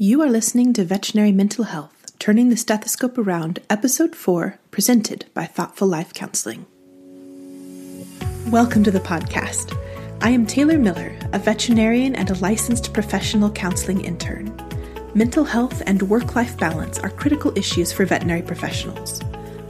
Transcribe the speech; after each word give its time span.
You 0.00 0.22
are 0.22 0.30
listening 0.30 0.74
to 0.74 0.84
Veterinary 0.84 1.32
Mental 1.32 1.64
Health, 1.64 2.12
Turning 2.20 2.50
the 2.50 2.56
Stethoscope 2.56 3.18
Around, 3.18 3.58
Episode 3.68 4.14
4, 4.14 4.56
presented 4.70 5.24
by 5.34 5.44
Thoughtful 5.44 5.88
Life 5.88 6.14
Counseling. 6.14 6.66
Welcome 8.46 8.84
to 8.84 8.92
the 8.92 9.00
podcast. 9.00 9.76
I 10.20 10.30
am 10.30 10.46
Taylor 10.46 10.78
Miller, 10.78 11.18
a 11.32 11.40
veterinarian 11.40 12.14
and 12.14 12.30
a 12.30 12.38
licensed 12.38 12.94
professional 12.94 13.50
counseling 13.50 14.04
intern. 14.04 14.56
Mental 15.16 15.42
health 15.42 15.82
and 15.84 16.00
work 16.02 16.36
life 16.36 16.56
balance 16.56 17.00
are 17.00 17.10
critical 17.10 17.58
issues 17.58 17.92
for 17.92 18.06
veterinary 18.06 18.42
professionals. 18.42 19.20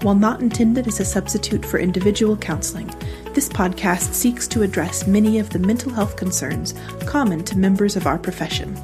While 0.03 0.15
not 0.15 0.43
intended 0.43 0.87
as 0.89 1.01
a 1.01 1.07
substitute 1.07 1.65
for 1.65 1.79
individual 1.79 2.37
counseling, 2.37 2.89
this 3.33 3.49
podcast 3.49 4.13
seeks 4.13 4.47
to 4.49 4.63
address 4.63 5.07
many 5.07 5.39
of 5.39 5.49
the 5.49 5.59
mental 5.59 5.91
health 5.91 6.17
concerns 6.17 6.75
common 7.07 7.45
to 7.45 7.57
members 7.57 7.97
of 7.97 8.07
our 8.07 8.19
profession. 8.19 8.77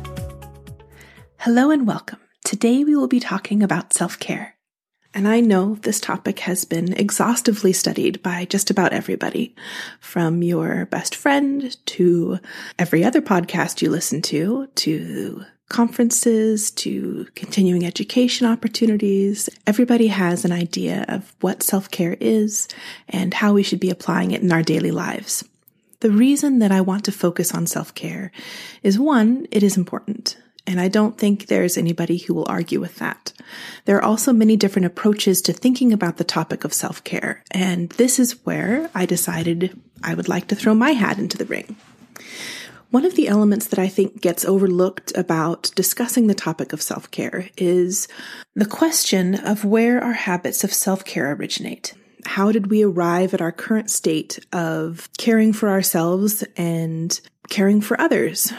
Hello 1.45 1.71
and 1.71 1.87
welcome. 1.87 2.21
Today 2.43 2.85
we 2.85 2.97
will 2.97 3.07
be 3.07 3.21
talking 3.21 3.63
about 3.63 3.93
self 3.93 4.19
care. 4.19 4.57
And 5.13 5.29
I 5.29 5.41
know 5.41 5.75
this 5.75 6.01
topic 6.01 6.39
has 6.39 6.65
been 6.65 6.95
exhaustively 6.95 7.75
studied 7.75 8.23
by 8.23 8.47
just 8.47 8.71
about 8.71 8.95
everybody, 8.95 9.55
from 10.01 10.43
your 10.43 10.87
best 10.87 11.15
friend 11.15 11.77
to 11.85 12.39
every 12.79 13.05
other 13.05 13.21
podcast 13.21 13.83
you 13.83 13.91
listen 13.91 14.23
to, 14.23 14.69
to 14.75 15.45
conferences 15.69 16.71
to 16.71 17.27
continuing 17.35 17.85
education 17.85 18.47
opportunities. 18.47 19.51
Everybody 19.67 20.07
has 20.07 20.47
an 20.47 20.53
idea 20.53 21.05
of 21.09 21.35
what 21.43 21.63
self 21.63 21.91
care 21.91 22.17
is 22.23 22.69
and 23.07 23.35
how 23.35 23.53
we 23.53 23.63
should 23.63 23.81
be 23.81 23.91
applying 23.91 24.31
it 24.31 24.41
in 24.41 24.51
our 24.51 24.63
daily 24.63 24.93
lives. 24.93 25.45
The 26.01 26.11
reason 26.11 26.61
that 26.61 26.73
I 26.73 26.81
want 26.81 27.05
to 27.05 27.13
focus 27.13 27.53
on 27.53 27.67
self 27.67 27.95
care 27.95 28.33
is 28.83 28.99
one, 28.99 29.47
it 29.51 29.63
is 29.63 29.77
important. 29.77 30.39
And 30.67 30.81
I 30.81 30.89
don't 30.89 31.19
think 31.19 31.47
there's 31.47 31.77
anybody 31.77 32.19
who 32.19 32.35
will 32.35 32.47
argue 32.49 32.81
with 32.81 32.97
that. 32.97 33.33
There 33.85 33.97
are 33.97 34.05
also 34.05 34.33
many 34.33 34.57
different 34.57 34.87
approaches 34.87 35.43
to 35.43 35.53
thinking 35.53 35.93
about 35.93 36.17
the 36.17 36.25
topic 36.25 36.65
of 36.65 36.73
self 36.73 37.05
care. 37.05 37.43
And 37.51 37.91
this 37.91 38.19
is 38.19 38.45
where 38.45 38.91
I 38.95 39.05
decided 39.05 39.79
I 40.03 40.15
would 40.15 40.29
like 40.29 40.49
to 40.49 40.57
throw 40.57 40.75
my 40.75 40.93
hat 40.93 41.19
into 41.19 41.37
the 41.37 41.45
ring. 41.45 41.77
One 42.91 43.05
of 43.05 43.17
the 43.17 43.27
elements 43.27 43.67
that 43.67 43.79
I 43.79 43.89
think 43.89 44.21
gets 44.21 44.45
overlooked 44.45 45.13
about 45.17 45.73
discussing 45.75 46.29
the 46.29 46.35
topic 46.35 46.73
of 46.73 46.81
self 46.81 47.11
care 47.11 47.49
is 47.57 48.09
the 48.55 48.65
question 48.65 49.35
of 49.35 49.65
where 49.65 50.03
our 50.03 50.13
habits 50.13 50.65
of 50.65 50.73
self 50.73 51.05
care 51.05 51.33
originate. 51.33 51.93
How 52.25 52.53
did 52.53 52.69
we 52.69 52.85
arrive 52.85 53.35
at 53.35 53.43
our 53.43 53.53
current 53.53 53.91
state 53.91 54.39
of 54.53 55.11
caring 55.19 55.53
for 55.53 55.69
ourselves 55.69 56.43
and 56.57 57.21
caring 57.51 57.81
for 57.81 58.01
others? 58.01 58.53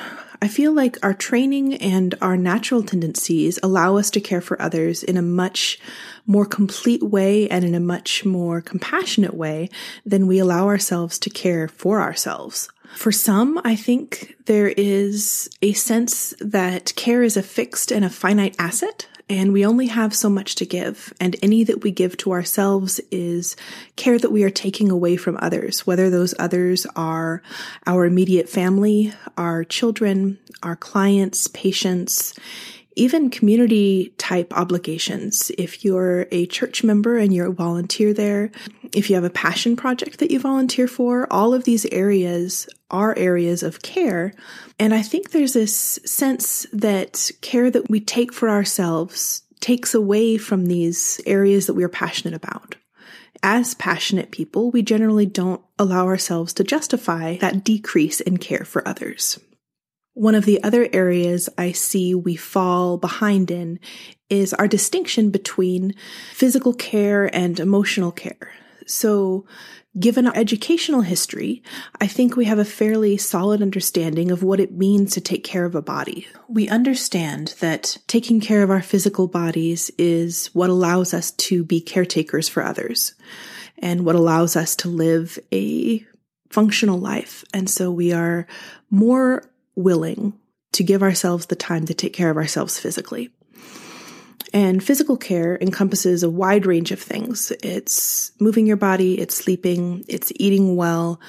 I 0.46 0.48
feel 0.48 0.74
like 0.74 1.04
our 1.04 1.16
training 1.16 1.74
and 1.78 2.14
our 2.22 2.38
natural 2.38 2.84
tendencies 2.84 3.58
allow 3.64 3.98
us 3.98 4.12
to 4.12 4.22
care 4.22 4.42
for 4.42 4.62
others 4.62 5.02
in 5.02 5.18
a 5.18 5.24
much 5.24 5.80
more 6.28 6.46
complete 6.46 7.02
way 7.02 7.50
and 7.50 7.66
in 7.66 7.74
a 7.74 7.80
much 7.80 8.24
more 8.26 8.62
compassionate 8.62 9.34
way 9.34 9.72
than 10.06 10.28
we 10.28 10.38
allow 10.38 10.68
ourselves 10.68 11.18
to 11.18 11.32
care 11.32 11.68
for 11.68 12.00
ourselves. 12.00 12.70
For 12.96 13.12
some, 13.12 13.60
I 13.66 13.76
think 13.76 14.36
there 14.46 14.68
is 14.68 15.50
a 15.64 15.74
sense 15.74 16.36
that 16.40 16.94
care 16.96 17.24
is 17.24 17.38
a 17.38 17.42
fixed 17.42 17.92
and 17.92 18.06
a 18.06 18.10
finite 18.12 18.56
asset 18.60 19.08
and 19.28 19.52
we 19.52 19.66
only 19.66 19.88
have 19.88 20.14
so 20.14 20.30
much 20.30 20.56
to 20.56 20.66
give. 20.66 21.14
And 21.20 21.36
any 21.42 21.64
that 21.64 21.84
we 21.84 21.92
give 21.92 22.16
to 22.18 22.32
ourselves 22.32 23.02
is 23.12 23.56
care 23.96 24.20
that 24.20 24.32
we 24.32 24.44
are 24.44 24.50
taking 24.50 24.92
away 24.92 25.18
from 25.18 25.38
others, 25.42 25.88
whether 25.88 26.10
those 26.10 26.36
others 26.38 26.86
are 26.96 27.42
our 27.88 28.06
immediate 28.06 28.50
family, 28.50 29.14
our 29.38 29.64
children, 29.64 30.38
our 30.62 30.76
clients, 30.76 31.48
patients, 31.48 32.34
even 32.96 33.30
community 33.30 34.14
type 34.18 34.54
obligations. 34.56 35.52
If 35.58 35.84
you're 35.84 36.28
a 36.32 36.46
church 36.46 36.84
member 36.84 37.18
and 37.18 37.34
you're 37.34 37.48
a 37.48 37.54
volunteer 37.54 38.14
there, 38.14 38.52
if 38.96 39.10
you 39.10 39.16
have 39.16 39.24
a 39.24 39.30
passion 39.30 39.76
project 39.76 40.20
that 40.20 40.32
you 40.32 40.40
volunteer 40.40 40.88
for, 40.88 41.32
all 41.32 41.54
of 41.54 41.64
these 41.64 41.86
areas 41.88 42.68
are 42.90 43.18
areas 43.18 43.64
of 43.64 43.82
care. 43.82 44.34
And 44.80 44.94
I 44.94 45.02
think 45.02 45.32
there's 45.32 45.54
this 45.54 46.00
sense 46.06 46.66
that 46.72 47.32
care 47.42 47.70
that 47.70 47.90
we 47.90 48.00
take 48.00 48.34
for 48.34 48.50
ourselves 48.50 49.44
takes 49.60 49.94
away 49.94 50.38
from 50.38 50.66
these 50.66 51.20
areas 51.26 51.68
that 51.68 51.74
we 51.74 51.84
are 51.84 51.90
passionate 51.90 52.36
about. 52.36 52.76
As 53.44 53.74
passionate 53.74 54.32
people, 54.32 54.72
we 54.72 54.82
generally 54.82 55.26
don't 55.26 55.62
allow 55.78 56.06
ourselves 56.06 56.54
to 56.54 56.64
justify 56.64 57.38
that 57.38 57.64
decrease 57.64 58.20
in 58.22 58.38
care 58.38 58.66
for 58.66 58.88
others. 58.88 59.40
One 60.14 60.36
of 60.36 60.46
the 60.46 60.64
other 60.64 60.88
areas 60.94 61.50
I 61.58 61.74
see 61.74 62.16
we 62.16 62.38
fall 62.38 62.98
behind 62.98 63.52
in 63.52 63.80
is 64.30 64.54
our 64.54 64.68
distinction 64.68 65.30
between 65.30 65.94
physical 66.32 66.74
care 66.74 67.34
and 67.36 67.60
emotional 67.60 68.12
care. 68.12 68.52
So, 68.86 69.46
given 70.00 70.28
our 70.28 70.36
educational 70.36 71.02
history, 71.02 71.64
I 72.02 72.08
think 72.08 72.36
we 72.36 72.46
have 72.46 72.60
a 72.60 72.66
fairly 72.66 73.18
solid 73.18 73.62
understanding 73.62 74.30
of 74.30 74.44
what 74.44 74.60
it 74.60 74.74
means 74.74 75.14
to 75.14 75.22
take 75.22 75.44
care 75.44 75.66
of 75.66 75.76
a 75.76 75.82
body. 75.82 76.28
We 76.48 76.68
understand 76.68 77.56
that 77.60 77.98
taking 78.08 78.40
care 78.42 78.62
of 78.62 78.70
our 78.70 78.82
physical 78.82 79.28
bodies 79.28 79.90
is 79.98 80.48
what 80.48 80.70
allows 80.70 81.14
us 81.14 81.32
to 81.32 81.64
be 81.64 81.82
caretakers 81.82 82.50
for 82.50 82.64
others 82.64 83.16
and 83.80 84.06
what 84.06 84.16
allows 84.16 84.56
us 84.56 84.76
to 84.78 84.90
live 84.90 85.40
a 85.52 86.06
functional 86.50 87.00
life. 87.00 87.44
And 87.54 87.70
so 87.70 87.92
we 87.92 88.14
are 88.14 88.48
more 88.90 89.50
willing 89.76 90.34
to 90.74 90.84
give 90.84 91.04
ourselves 91.04 91.46
the 91.46 91.56
time 91.56 91.86
to 91.86 91.94
take 91.94 92.14
care 92.14 92.30
of 92.30 92.38
ourselves 92.38 92.80
physically. 92.80 93.30
And 94.56 94.82
physical 94.82 95.18
care 95.18 95.58
encompasses 95.60 96.24
a 96.24 96.30
wide 96.30 96.66
range 96.66 96.94
of 96.94 97.02
things. 97.02 97.52
It's 97.62 98.32
moving 98.40 98.66
your 98.66 98.78
body, 98.78 99.20
it's 99.20 99.36
sleeping, 99.36 100.06
it's 100.08 100.32
eating 100.38 100.78
well, 100.78 101.20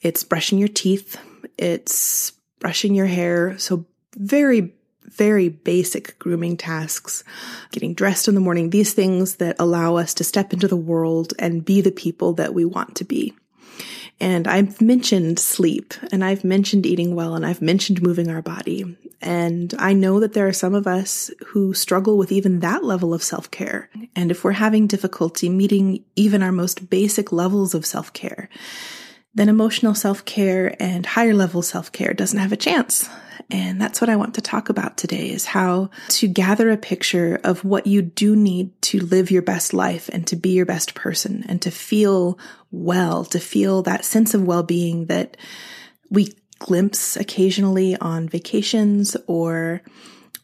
it's 0.00 0.24
brushing 0.24 0.58
your 0.58 0.66
teeth, 0.66 1.16
it's 1.56 2.32
brushing 2.58 2.96
your 2.96 3.06
hair. 3.06 3.56
So 3.56 3.86
very, 4.16 4.74
very 5.04 5.48
basic 5.48 6.18
grooming 6.18 6.56
tasks, 6.56 7.22
getting 7.70 7.94
dressed 7.94 8.26
in 8.26 8.34
the 8.34 8.40
morning, 8.40 8.70
these 8.70 8.94
things 8.94 9.36
that 9.36 9.54
allow 9.60 9.94
us 9.94 10.12
to 10.14 10.24
step 10.24 10.52
into 10.52 10.66
the 10.66 10.74
world 10.74 11.34
and 11.38 11.64
be 11.64 11.82
the 11.82 11.92
people 11.92 12.32
that 12.32 12.52
we 12.52 12.64
want 12.64 12.96
to 12.96 13.04
be. 13.04 13.32
And 14.18 14.48
I've 14.48 14.80
mentioned 14.80 15.38
sleep 15.38 15.94
and 16.10 16.24
I've 16.24 16.42
mentioned 16.42 16.84
eating 16.84 17.14
well 17.14 17.36
and 17.36 17.46
I've 17.46 17.62
mentioned 17.62 18.02
moving 18.02 18.28
our 18.28 18.42
body. 18.42 18.96
And 19.22 19.72
I 19.78 19.92
know 19.92 20.20
that 20.20 20.32
there 20.32 20.48
are 20.48 20.52
some 20.52 20.74
of 20.74 20.86
us 20.86 21.30
who 21.46 21.72
struggle 21.74 22.18
with 22.18 22.32
even 22.32 22.60
that 22.60 22.84
level 22.84 23.14
of 23.14 23.22
self 23.22 23.50
care. 23.50 23.88
And 24.16 24.30
if 24.30 24.42
we're 24.42 24.52
having 24.52 24.86
difficulty 24.86 25.48
meeting 25.48 26.04
even 26.16 26.42
our 26.42 26.52
most 26.52 26.90
basic 26.90 27.32
levels 27.32 27.74
of 27.74 27.86
self 27.86 28.12
care, 28.12 28.48
then 29.34 29.48
emotional 29.48 29.94
self 29.94 30.24
care 30.24 30.74
and 30.80 31.06
higher 31.06 31.34
level 31.34 31.62
self 31.62 31.92
care 31.92 32.12
doesn't 32.12 32.38
have 32.38 32.52
a 32.52 32.56
chance. 32.56 33.08
And 33.50 33.80
that's 33.80 34.00
what 34.00 34.10
I 34.10 34.16
want 34.16 34.34
to 34.34 34.40
talk 34.40 34.68
about 34.68 34.96
today 34.96 35.30
is 35.30 35.44
how 35.44 35.90
to 36.08 36.28
gather 36.28 36.70
a 36.70 36.76
picture 36.76 37.40
of 37.44 37.64
what 37.64 37.86
you 37.86 38.02
do 38.02 38.34
need 38.34 38.80
to 38.82 38.98
live 39.00 39.30
your 39.30 39.42
best 39.42 39.74
life 39.74 40.08
and 40.12 40.26
to 40.28 40.36
be 40.36 40.50
your 40.50 40.66
best 40.66 40.94
person 40.94 41.44
and 41.48 41.60
to 41.62 41.70
feel 41.70 42.38
well, 42.70 43.24
to 43.26 43.38
feel 43.38 43.82
that 43.82 44.04
sense 44.04 44.34
of 44.34 44.46
well-being 44.46 45.06
that 45.06 45.36
we 46.10 46.32
glimpse 46.62 47.16
occasionally 47.16 47.96
on 47.96 48.28
vacations 48.28 49.16
or 49.26 49.82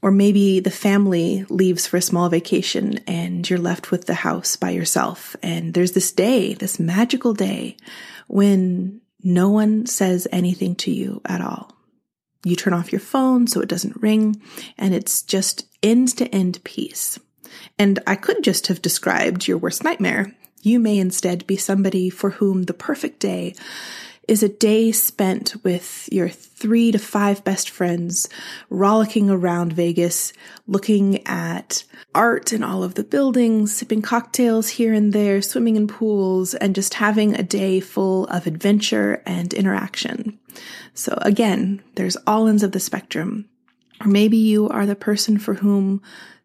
or 0.01 0.13
maybe 0.13 0.61
the 0.61 0.71
family 0.71 1.45
leaves 1.49 1.89
for 1.89 1.97
a 1.97 2.03
small 2.03 2.29
vacation 2.29 3.01
and 3.09 3.51
you're 3.51 3.59
left 3.59 3.91
with 3.91 4.07
the 4.07 4.15
house 4.15 4.55
by 4.55 4.71
yourself. 4.71 5.35
And 5.43 5.75
there's 5.75 5.91
this 5.91 6.13
day, 6.13 6.55
this 6.55 6.79
magical 6.79 7.35
day 7.35 7.77
when 8.29 9.01
no 9.25 9.49
one 9.49 9.87
says 9.87 10.29
anything 10.31 10.77
to 10.77 10.93
you 10.93 11.21
at 11.25 11.41
all 11.41 11.77
you 12.45 12.57
turn 12.57 12.73
off 12.73 12.93
your 12.93 13.01
phone 13.01 13.47
so 13.47 13.61
it 13.61 13.69
doesn't 13.69 14.01
ring, 14.03 14.41
and 14.77 14.95
it's 14.95 15.23
just 15.23 15.67
end 15.83 16.09
to 16.17 16.27
end 16.35 16.63
peace. 16.65 17.19
And 17.79 17.99
I 18.07 18.15
could 18.15 18.43
just 18.43 18.69
have 18.69 18.83
described 18.83 19.49
your 19.49 19.59
worst 19.59 19.83
nightmare. 19.83 20.35
You 20.63 20.79
may 20.79 20.99
instead 20.99 21.47
be 21.47 21.57
somebody 21.57 22.11
for 22.11 22.31
whom 22.31 22.65
the 22.65 22.75
perfect 22.75 23.21
day 23.21 23.55
is 24.29 24.43
a 24.43 24.49
day 24.49 24.93
spent 24.93 25.57
with 25.65 26.09
your 26.13 26.29
three 26.29 26.93
to 26.93 26.99
five 26.99 27.43
best 27.45 27.71
friends, 27.71 28.29
rollicking 28.69 29.31
around 29.31 29.73
Vegas, 29.73 30.33
looking 30.67 31.27
at 31.27 31.85
art 32.15 32.53
in 32.53 32.63
all 32.63 32.83
of 32.83 32.95
the 32.95 33.05
buildings, 33.05 33.75
sipping 33.75 34.03
cocktails 34.03 34.69
here 34.69 34.93
and 34.93 35.13
there, 35.13 35.41
swimming 35.41 35.77
in 35.77 35.89
pools, 35.89 36.55
and 36.55 36.75
just 36.75 36.95
having 36.95 37.35
a 37.35 37.43
day 37.43 37.81
full 37.81 38.27
of 38.27 38.47
adventure 38.47 39.23
and 39.25 39.55
interaction. 39.55 40.39
So 40.95 41.19
again, 41.23 41.83
there's 41.95 42.17
all 42.27 42.49
ends 42.49 42.63
of 42.63 42.73
the 42.73 42.81
spectrum. 42.81 43.49
Or 44.01 44.09
maybe 44.09 44.37
you 44.37 44.69
are 44.69 44.87
the 44.87 44.95
person 44.95 45.39
for 45.39 45.55
whom 45.55 46.03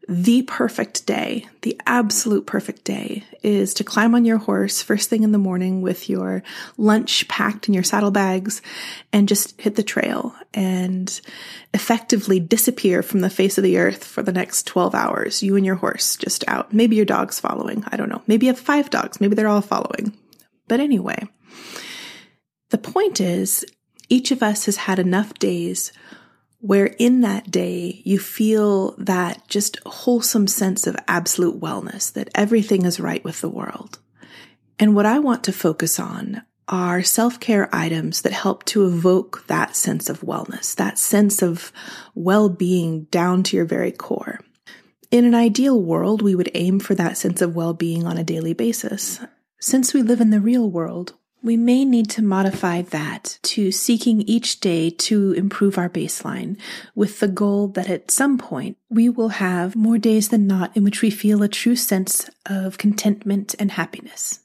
the 0.07 0.41
perfect 0.44 1.05
day, 1.05 1.47
the 1.61 1.79
absolute 1.85 2.45
perfect 2.45 2.83
day 2.83 3.23
is 3.41 3.73
to 3.75 3.85
climb 3.85 4.13
on 4.15 4.25
your 4.25 4.38
horse 4.38 4.81
first 4.81 5.09
thing 5.09 5.23
in 5.23 5.31
the 5.31 5.38
morning 5.38 5.81
with 5.81 6.09
your 6.09 6.44
lunch 6.77 7.25
packed 7.29 7.69
in 7.69 7.73
your 7.73 7.83
saddlebags 7.83 8.61
and 9.13 9.29
just 9.29 9.59
hit 9.61 9.75
the 9.75 9.83
trail 9.83 10.35
and 10.53 11.21
effectively 11.73 12.39
disappear 12.39 13.01
from 13.01 13.21
the 13.21 13.29
face 13.29 13.57
of 13.57 13.63
the 13.63 13.77
earth 13.77 14.03
for 14.03 14.21
the 14.21 14.33
next 14.33 14.67
12 14.67 14.94
hours. 14.94 15.41
You 15.41 15.55
and 15.55 15.65
your 15.65 15.75
horse 15.75 16.17
just 16.17 16.44
out. 16.50 16.73
Maybe 16.73 16.97
your 16.97 17.05
dog's 17.05 17.39
following. 17.39 17.85
I 17.88 17.95
don't 17.95 18.09
know. 18.09 18.23
Maybe 18.27 18.47
you 18.47 18.51
have 18.51 18.59
five 18.59 18.89
dogs. 18.89 19.21
Maybe 19.21 19.35
they're 19.35 19.47
all 19.47 19.61
following. 19.61 20.17
But 20.67 20.81
anyway, 20.81 21.27
the 22.71 22.77
point 22.77 23.21
is 23.21 23.65
each 24.09 24.31
of 24.31 24.44
us 24.44 24.65
has 24.65 24.77
had 24.77 25.00
enough 25.00 25.33
days 25.35 25.94
where 26.63 26.95
in 26.98 27.19
that 27.19 27.51
day 27.51 28.01
you 28.06 28.18
feel 28.18 28.95
that 28.98 29.45
just 29.50 29.77
wholesome 29.86 30.48
sense 30.48 30.88
of 30.88 30.95
absolute 31.10 31.60
wellness, 31.60 32.13
that 32.13 32.30
everything 32.33 32.86
is 32.86 33.01
right 33.01 33.21
with 33.25 33.42
the 33.42 33.50
world. 33.50 34.00
And 34.80 34.95
what 34.95 35.06
I 35.06 35.19
want 35.19 35.44
to 35.44 35.51
focus 35.51 36.00
on 36.00 36.42
are 36.69 37.04
self 37.04 37.38
care 37.42 37.68
items 37.74 38.21
that 38.21 38.31
help 38.31 38.63
to 38.63 38.86
evoke 38.86 39.45
that 39.48 39.75
sense 39.75 40.07
of 40.07 40.21
wellness, 40.21 40.74
that 40.75 40.98
sense 40.98 41.42
of 41.42 41.74
well 42.15 42.48
being 42.48 43.07
down 43.12 43.44
to 43.44 43.57
your 43.57 43.65
very 43.65 43.92
core. 43.92 44.39
In 45.12 45.25
an 45.25 45.36
ideal 45.36 45.81
world, 45.81 46.21
we 46.21 46.33
would 46.33 46.50
aim 46.54 46.80
for 46.80 46.95
that 46.95 47.18
sense 47.18 47.42
of 47.42 47.57
well 47.57 47.74
being 47.74 48.07
on 48.07 48.18
a 48.18 48.24
daily 48.24 48.54
basis. 48.54 49.19
Since 49.60 49.94
we 49.94 50.01
live 50.01 50.21
in 50.21 50.30
the 50.30 50.39
real 50.39 50.69
world, 50.69 51.13
we 51.43 51.57
may 51.57 51.83
need 51.83 52.09
to 52.09 52.23
modify 52.23 52.81
that 52.81 53.37
to 53.43 53.71
seeking 53.71 54.21
each 54.21 54.61
day 54.61 54.89
to 54.89 55.33
improve 55.33 55.77
our 55.77 55.89
baseline 55.89 56.57
with 56.95 57.19
the 57.19 57.27
goal 57.27 57.67
that 57.67 57.89
at 57.89 58.09
some 58.09 58.37
point 58.37 58.77
we 58.89 59.09
will 59.09 59.29
have 59.29 59.75
more 59.75 59.97
days 59.97 60.29
than 60.29 60.47
not 60.47 60.75
in 60.75 60.83
which 60.83 61.01
we 61.01 61.09
feel 61.09 61.43
a 61.43 61.49
true 61.49 61.75
sense 61.75 62.29
of 62.45 62.77
contentment 62.77 63.53
and 63.59 63.71
happiness. 63.71 64.39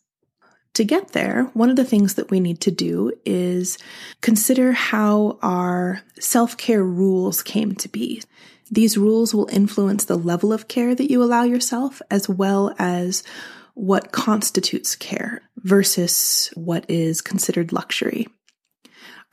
To 0.75 0.85
get 0.85 1.09
there, 1.09 1.45
one 1.55 1.71
of 1.71 1.77
the 1.77 1.85
things 1.85 2.15
that 2.15 2.31
we 2.31 2.41
need 2.41 2.61
to 2.63 2.71
do 2.71 3.13
is 3.25 3.79
consider 4.21 4.73
how 4.73 5.39
our 5.41 6.03
self 6.19 6.57
care 6.57 6.85
rules 6.85 7.43
came 7.43 7.75
to 7.77 7.89
be. 7.89 8.23
These 8.71 8.99
rules 8.99 9.35
will 9.35 9.49
influence 9.51 10.05
the 10.05 10.19
level 10.19 10.53
of 10.53 10.69
care 10.69 10.95
that 10.95 11.11
you 11.11 11.23
allow 11.23 11.43
yourself 11.45 12.03
as 12.11 12.29
well 12.29 12.75
as 12.79 13.23
what 13.79 14.11
constitutes 14.11 14.97
care 14.97 15.41
versus 15.59 16.51
what 16.55 16.85
is 16.91 17.21
considered 17.21 17.73
luxury. 17.73 18.27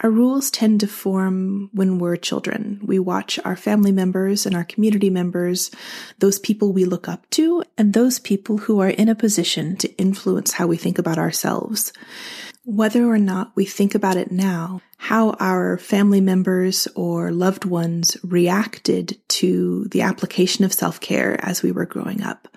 Our 0.01 0.11
rules 0.11 0.51
tend 0.51 0.81
to 0.81 0.87
form 0.87 1.71
when 1.73 1.97
we're 1.97 2.15
children. 2.15 2.79
We 2.83 2.99
watch 2.99 3.39
our 3.43 3.55
family 3.55 3.91
members 3.91 4.45
and 4.45 4.55
our 4.55 4.63
community 4.63 5.09
members, 5.09 5.71
those 6.19 6.37
people 6.37 6.71
we 6.73 6.85
look 6.85 7.09
up 7.09 7.27
to, 7.31 7.63
and 7.75 7.93
those 7.93 8.19
people 8.19 8.59
who 8.59 8.81
are 8.81 8.89
in 8.89 9.09
a 9.09 9.15
position 9.15 9.77
to 9.77 9.91
influence 9.97 10.51
how 10.51 10.67
we 10.67 10.77
think 10.77 10.99
about 10.99 11.17
ourselves. 11.17 11.91
Whether 12.65 13.03
or 13.07 13.17
not 13.17 13.51
we 13.55 13.65
think 13.65 13.95
about 13.95 14.15
it 14.15 14.31
now, 14.31 14.81
how 14.97 15.31
our 15.39 15.79
family 15.79 16.21
members 16.21 16.87
or 16.95 17.31
loved 17.31 17.65
ones 17.65 18.15
reacted 18.23 19.17
to 19.29 19.85
the 19.85 20.01
application 20.03 20.65
of 20.65 20.73
self 20.73 20.99
care 20.99 21.43
as 21.43 21.63
we 21.63 21.71
were 21.71 21.85
growing 21.87 22.21
up 22.21 22.47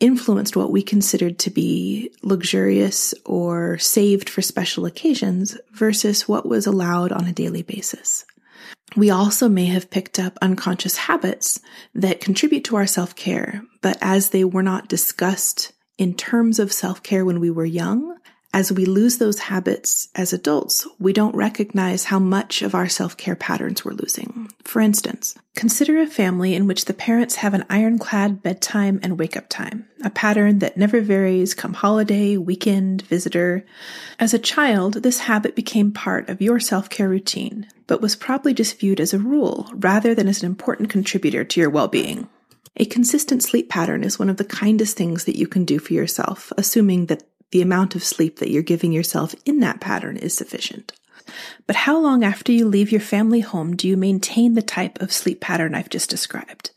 influenced 0.00 0.56
what 0.56 0.72
we 0.72 0.82
considered 0.82 1.38
to 1.38 1.50
be 1.50 2.10
luxurious 2.22 3.14
or 3.24 3.78
saved 3.78 4.28
for 4.28 4.42
special 4.42 4.86
occasions 4.86 5.56
versus 5.72 6.26
what 6.26 6.46
was 6.46 6.66
allowed 6.66 7.12
on 7.12 7.26
a 7.26 7.32
daily 7.32 7.62
basis. 7.62 8.24
We 8.96 9.10
also 9.10 9.48
may 9.48 9.66
have 9.66 9.90
picked 9.90 10.18
up 10.18 10.38
unconscious 10.42 10.96
habits 10.96 11.60
that 11.94 12.20
contribute 12.20 12.64
to 12.64 12.76
our 12.76 12.86
self 12.86 13.14
care, 13.14 13.62
but 13.82 13.98
as 14.00 14.30
they 14.30 14.44
were 14.44 14.62
not 14.62 14.88
discussed 14.88 15.72
in 15.96 16.14
terms 16.14 16.58
of 16.58 16.72
self 16.72 17.02
care 17.02 17.24
when 17.24 17.38
we 17.38 17.50
were 17.50 17.64
young, 17.64 18.16
as 18.52 18.72
we 18.72 18.84
lose 18.84 19.18
those 19.18 19.38
habits 19.38 20.08
as 20.16 20.32
adults, 20.32 20.86
we 20.98 21.12
don't 21.12 21.36
recognize 21.36 22.04
how 22.04 22.18
much 22.18 22.62
of 22.62 22.74
our 22.74 22.88
self 22.88 23.16
care 23.16 23.36
patterns 23.36 23.84
we're 23.84 23.92
losing. 23.92 24.50
For 24.64 24.80
instance, 24.80 25.36
consider 25.54 26.00
a 26.00 26.06
family 26.06 26.54
in 26.54 26.66
which 26.66 26.86
the 26.86 26.94
parents 26.94 27.36
have 27.36 27.54
an 27.54 27.64
ironclad 27.70 28.42
bedtime 28.42 28.98
and 29.04 29.18
wake 29.18 29.36
up 29.36 29.48
time, 29.48 29.86
a 30.02 30.10
pattern 30.10 30.58
that 30.58 30.76
never 30.76 31.00
varies 31.00 31.54
come 31.54 31.74
holiday, 31.74 32.36
weekend, 32.36 33.02
visitor. 33.02 33.64
As 34.18 34.34
a 34.34 34.38
child, 34.38 34.94
this 34.94 35.20
habit 35.20 35.54
became 35.54 35.92
part 35.92 36.28
of 36.28 36.42
your 36.42 36.58
self 36.58 36.90
care 36.90 37.08
routine, 37.08 37.68
but 37.86 38.00
was 38.00 38.16
probably 38.16 38.52
just 38.52 38.80
viewed 38.80 38.98
as 38.98 39.14
a 39.14 39.18
rule 39.18 39.70
rather 39.74 40.12
than 40.12 40.26
as 40.26 40.42
an 40.42 40.46
important 40.46 40.90
contributor 40.90 41.44
to 41.44 41.60
your 41.60 41.70
well 41.70 41.88
being. 41.88 42.28
A 42.76 42.84
consistent 42.84 43.42
sleep 43.42 43.68
pattern 43.68 44.04
is 44.04 44.18
one 44.18 44.30
of 44.30 44.38
the 44.38 44.44
kindest 44.44 44.96
things 44.96 45.24
that 45.24 45.36
you 45.36 45.46
can 45.46 45.64
do 45.64 45.78
for 45.78 45.92
yourself, 45.92 46.52
assuming 46.56 47.06
that 47.06 47.24
the 47.50 47.62
amount 47.62 47.94
of 47.94 48.04
sleep 48.04 48.38
that 48.38 48.50
you're 48.50 48.62
giving 48.62 48.92
yourself 48.92 49.34
in 49.44 49.60
that 49.60 49.80
pattern 49.80 50.16
is 50.16 50.34
sufficient. 50.34 50.92
But 51.66 51.76
how 51.76 51.98
long 51.98 52.24
after 52.24 52.52
you 52.52 52.66
leave 52.66 52.90
your 52.90 53.00
family 53.00 53.40
home 53.40 53.76
do 53.76 53.86
you 53.86 53.96
maintain 53.96 54.54
the 54.54 54.62
type 54.62 55.00
of 55.00 55.12
sleep 55.12 55.40
pattern 55.40 55.74
I've 55.74 55.90
just 55.90 56.10
described? 56.10 56.70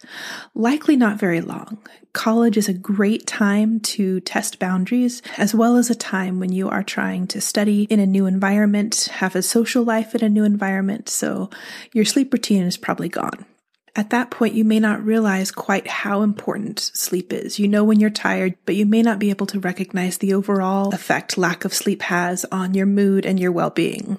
Likely 0.53 0.95
not 0.95 1.19
very 1.19 1.41
long. 1.41 1.79
College 2.13 2.57
is 2.57 2.69
a 2.69 2.73
great 2.73 3.25
time 3.25 3.79
to 3.79 4.19
test 4.19 4.59
boundaries, 4.59 5.23
as 5.37 5.55
well 5.55 5.77
as 5.77 5.89
a 5.89 5.95
time 5.95 6.39
when 6.39 6.51
you 6.51 6.69
are 6.69 6.83
trying 6.83 7.25
to 7.27 7.41
study 7.41 7.83
in 7.89 7.99
a 7.99 8.05
new 8.05 8.27
environment, 8.27 9.09
have 9.13 9.35
a 9.35 9.41
social 9.41 9.83
life 9.83 10.13
in 10.13 10.23
a 10.23 10.29
new 10.29 10.43
environment, 10.43 11.09
so 11.09 11.49
your 11.91 12.05
sleep 12.05 12.31
routine 12.31 12.63
is 12.63 12.77
probably 12.77 13.09
gone. 13.09 13.45
At 13.95 14.09
that 14.09 14.31
point, 14.31 14.55
you 14.55 14.63
may 14.63 14.79
not 14.79 15.05
realize 15.05 15.51
quite 15.51 15.85
how 15.85 16.23
important 16.23 16.79
sleep 16.79 17.31
is. 17.31 17.59
You 17.59 17.67
know 17.67 17.83
when 17.83 17.99
you're 17.99 18.09
tired, 18.09 18.55
but 18.65 18.75
you 18.75 18.87
may 18.87 19.03
not 19.03 19.19
be 19.19 19.29
able 19.29 19.45
to 19.47 19.59
recognize 19.59 20.17
the 20.17 20.33
overall 20.33 20.93
effect 20.93 21.37
lack 21.37 21.63
of 21.63 21.75
sleep 21.75 22.01
has 22.03 22.43
on 22.45 22.73
your 22.73 22.87
mood 22.87 23.23
and 23.23 23.39
your 23.39 23.51
well-being. 23.51 24.17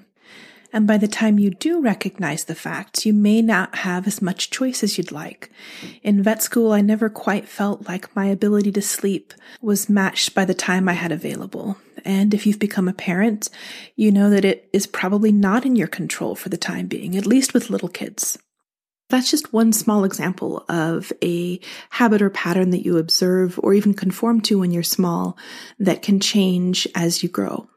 And 0.72 0.86
by 0.88 0.96
the 0.96 1.08
time 1.08 1.38
you 1.38 1.50
do 1.50 1.80
recognize 1.80 2.44
the 2.44 2.54
facts, 2.54 3.06
you 3.06 3.12
may 3.12 3.42
not 3.42 3.76
have 3.76 4.08
as 4.08 4.20
much 4.20 4.50
choice 4.50 4.82
as 4.82 4.98
you'd 4.98 5.12
like. 5.12 5.50
In 6.02 6.22
vet 6.22 6.42
school, 6.42 6.72
I 6.72 6.80
never 6.80 7.08
quite 7.08 7.48
felt 7.48 7.88
like 7.88 8.14
my 8.14 8.26
ability 8.26 8.72
to 8.72 8.82
sleep 8.82 9.34
was 9.60 9.88
matched 9.88 10.34
by 10.34 10.44
the 10.44 10.54
time 10.54 10.88
I 10.88 10.94
had 10.94 11.12
available. 11.12 11.78
And 12.04 12.34
if 12.34 12.44
you've 12.44 12.58
become 12.58 12.88
a 12.88 12.92
parent, 12.92 13.50
you 13.94 14.10
know 14.10 14.30
that 14.30 14.44
it 14.44 14.68
is 14.72 14.86
probably 14.88 15.30
not 15.30 15.64
in 15.64 15.76
your 15.76 15.86
control 15.88 16.34
for 16.34 16.48
the 16.48 16.56
time 16.56 16.86
being, 16.86 17.16
at 17.16 17.26
least 17.26 17.54
with 17.54 17.70
little 17.70 17.88
kids. 17.88 18.36
That's 19.10 19.30
just 19.30 19.52
one 19.52 19.72
small 19.72 20.04
example 20.04 20.64
of 20.68 21.12
a 21.22 21.60
habit 21.90 22.22
or 22.22 22.30
pattern 22.30 22.70
that 22.70 22.84
you 22.84 22.96
observe 22.96 23.60
or 23.62 23.74
even 23.74 23.94
conform 23.94 24.40
to 24.42 24.58
when 24.58 24.70
you're 24.70 24.82
small 24.82 25.36
that 25.78 26.02
can 26.02 26.20
change 26.20 26.88
as 26.94 27.22
you 27.22 27.28
grow. 27.28 27.68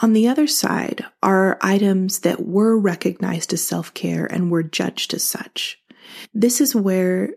On 0.00 0.12
the 0.12 0.28
other 0.28 0.46
side 0.46 1.04
are 1.22 1.58
items 1.60 2.20
that 2.20 2.46
were 2.46 2.78
recognized 2.78 3.52
as 3.52 3.64
self 3.66 3.94
care 3.94 4.26
and 4.26 4.50
were 4.50 4.62
judged 4.62 5.14
as 5.14 5.24
such. 5.24 5.78
This 6.32 6.60
is 6.60 6.74
where 6.74 7.30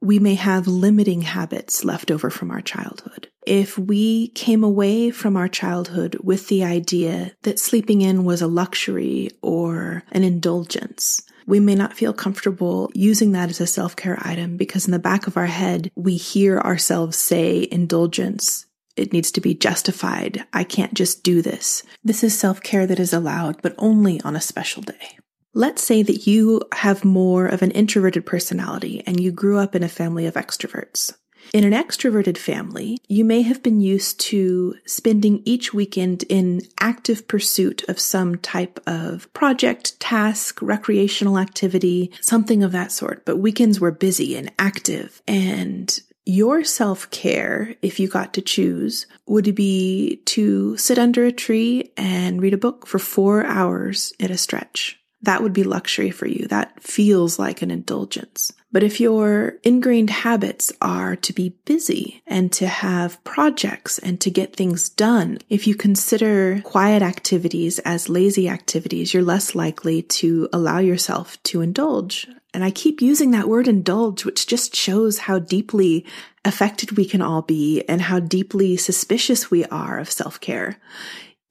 we 0.00 0.18
may 0.18 0.34
have 0.34 0.66
limiting 0.66 1.22
habits 1.22 1.84
left 1.84 2.10
over 2.10 2.30
from 2.30 2.50
our 2.50 2.60
childhood. 2.60 3.28
If 3.46 3.78
we 3.78 4.28
came 4.28 4.62
away 4.62 5.10
from 5.10 5.36
our 5.36 5.48
childhood 5.48 6.18
with 6.22 6.48
the 6.48 6.64
idea 6.64 7.32
that 7.42 7.58
sleeping 7.58 8.02
in 8.02 8.24
was 8.24 8.42
a 8.42 8.46
luxury 8.46 9.30
or 9.42 10.04
an 10.12 10.22
indulgence, 10.22 11.22
we 11.46 11.60
may 11.60 11.74
not 11.74 11.94
feel 11.94 12.12
comfortable 12.12 12.90
using 12.94 13.32
that 13.32 13.50
as 13.50 13.60
a 13.60 13.66
self 13.66 13.96
care 13.96 14.18
item 14.20 14.56
because 14.56 14.86
in 14.86 14.92
the 14.92 14.98
back 14.98 15.26
of 15.26 15.36
our 15.36 15.46
head, 15.46 15.90
we 15.94 16.16
hear 16.16 16.58
ourselves 16.58 17.16
say 17.16 17.66
indulgence. 17.70 18.66
It 18.96 19.12
needs 19.12 19.30
to 19.32 19.40
be 19.40 19.54
justified. 19.54 20.44
I 20.52 20.64
can't 20.64 20.94
just 20.94 21.22
do 21.22 21.42
this. 21.42 21.82
This 22.02 22.24
is 22.24 22.38
self 22.38 22.62
care 22.62 22.86
that 22.86 23.00
is 23.00 23.12
allowed, 23.12 23.62
but 23.62 23.74
only 23.78 24.20
on 24.22 24.36
a 24.36 24.40
special 24.40 24.82
day. 24.82 25.18
Let's 25.54 25.82
say 25.82 26.02
that 26.02 26.26
you 26.26 26.60
have 26.74 27.04
more 27.04 27.46
of 27.46 27.62
an 27.62 27.70
introverted 27.70 28.26
personality 28.26 29.02
and 29.06 29.18
you 29.18 29.32
grew 29.32 29.58
up 29.58 29.74
in 29.74 29.82
a 29.82 29.88
family 29.88 30.26
of 30.26 30.34
extroverts. 30.34 31.14
In 31.52 31.64
an 31.64 31.72
extroverted 31.72 32.36
family, 32.36 32.98
you 33.08 33.24
may 33.24 33.42
have 33.42 33.62
been 33.62 33.80
used 33.80 34.20
to 34.20 34.74
spending 34.84 35.42
each 35.44 35.72
weekend 35.72 36.24
in 36.24 36.62
active 36.80 37.28
pursuit 37.28 37.82
of 37.88 38.00
some 38.00 38.36
type 38.36 38.80
of 38.86 39.32
project, 39.32 39.98
task, 40.00 40.60
recreational 40.60 41.38
activity, 41.38 42.10
something 42.20 42.62
of 42.62 42.72
that 42.72 42.92
sort. 42.92 43.24
But 43.24 43.38
weekends 43.38 43.80
were 43.80 43.92
busy 43.92 44.36
and 44.36 44.52
active 44.58 45.22
and 45.26 45.98
your 46.28 46.64
self 46.64 47.08
care, 47.10 47.76
if 47.82 48.00
you 48.00 48.08
got 48.08 48.34
to 48.34 48.42
choose, 48.42 49.06
would 49.26 49.54
be 49.54 50.22
to 50.26 50.76
sit 50.76 50.98
under 50.98 51.24
a 51.24 51.30
tree 51.30 51.92
and 51.96 52.42
read 52.42 52.52
a 52.52 52.58
book 52.58 52.84
for 52.84 52.98
four 52.98 53.46
hours 53.46 54.12
at 54.18 54.32
a 54.32 54.36
stretch 54.36 54.98
that 55.22 55.42
would 55.42 55.52
be 55.52 55.64
luxury 55.64 56.10
for 56.10 56.26
you. 56.26 56.46
That 56.46 56.80
feels 56.80 57.38
like 57.38 57.60
an 57.60 57.70
indulgence. 57.70 58.52
But 58.76 58.82
if 58.82 59.00
your 59.00 59.54
ingrained 59.62 60.10
habits 60.10 60.70
are 60.82 61.16
to 61.16 61.32
be 61.32 61.54
busy 61.64 62.20
and 62.26 62.52
to 62.52 62.66
have 62.66 63.24
projects 63.24 63.98
and 63.98 64.20
to 64.20 64.30
get 64.30 64.54
things 64.54 64.90
done, 64.90 65.38
if 65.48 65.66
you 65.66 65.74
consider 65.74 66.60
quiet 66.60 67.00
activities 67.00 67.78
as 67.86 68.10
lazy 68.10 68.50
activities, 68.50 69.14
you're 69.14 69.22
less 69.22 69.54
likely 69.54 70.02
to 70.20 70.50
allow 70.52 70.76
yourself 70.76 71.42
to 71.44 71.62
indulge 71.62 72.28
And 72.52 72.62
I 72.64 72.70
keep 72.70 73.00
using 73.00 73.30
that 73.30 73.48
word 73.48 73.66
indulge, 73.66 74.26
which 74.26 74.46
just 74.46 74.76
shows 74.76 75.20
how 75.20 75.38
deeply 75.38 76.04
affected 76.44 76.98
we 76.98 77.06
can 77.06 77.22
all 77.22 77.40
be 77.40 77.82
and 77.88 78.02
how 78.02 78.20
deeply 78.20 78.76
suspicious 78.76 79.50
we 79.50 79.64
are 79.66 79.98
of 79.98 80.10
self 80.10 80.38
care. 80.38 80.76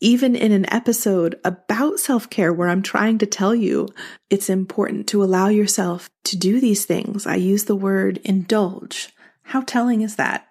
Even 0.01 0.35
in 0.35 0.51
an 0.51 0.71
episode 0.73 1.39
about 1.45 1.99
self 1.99 2.29
care 2.29 2.51
where 2.51 2.67
I'm 2.67 2.81
trying 2.81 3.17
to 3.19 3.25
tell 3.25 3.55
you 3.55 3.87
it's 4.29 4.49
important 4.49 5.07
to 5.07 5.23
allow 5.23 5.47
yourself 5.47 6.09
to 6.25 6.37
do 6.37 6.59
these 6.59 6.85
things, 6.85 7.25
I 7.25 7.35
use 7.35 7.65
the 7.65 7.75
word 7.75 8.19
indulge. 8.23 9.09
How 9.43 9.61
telling 9.61 10.01
is 10.01 10.17
that? 10.17 10.47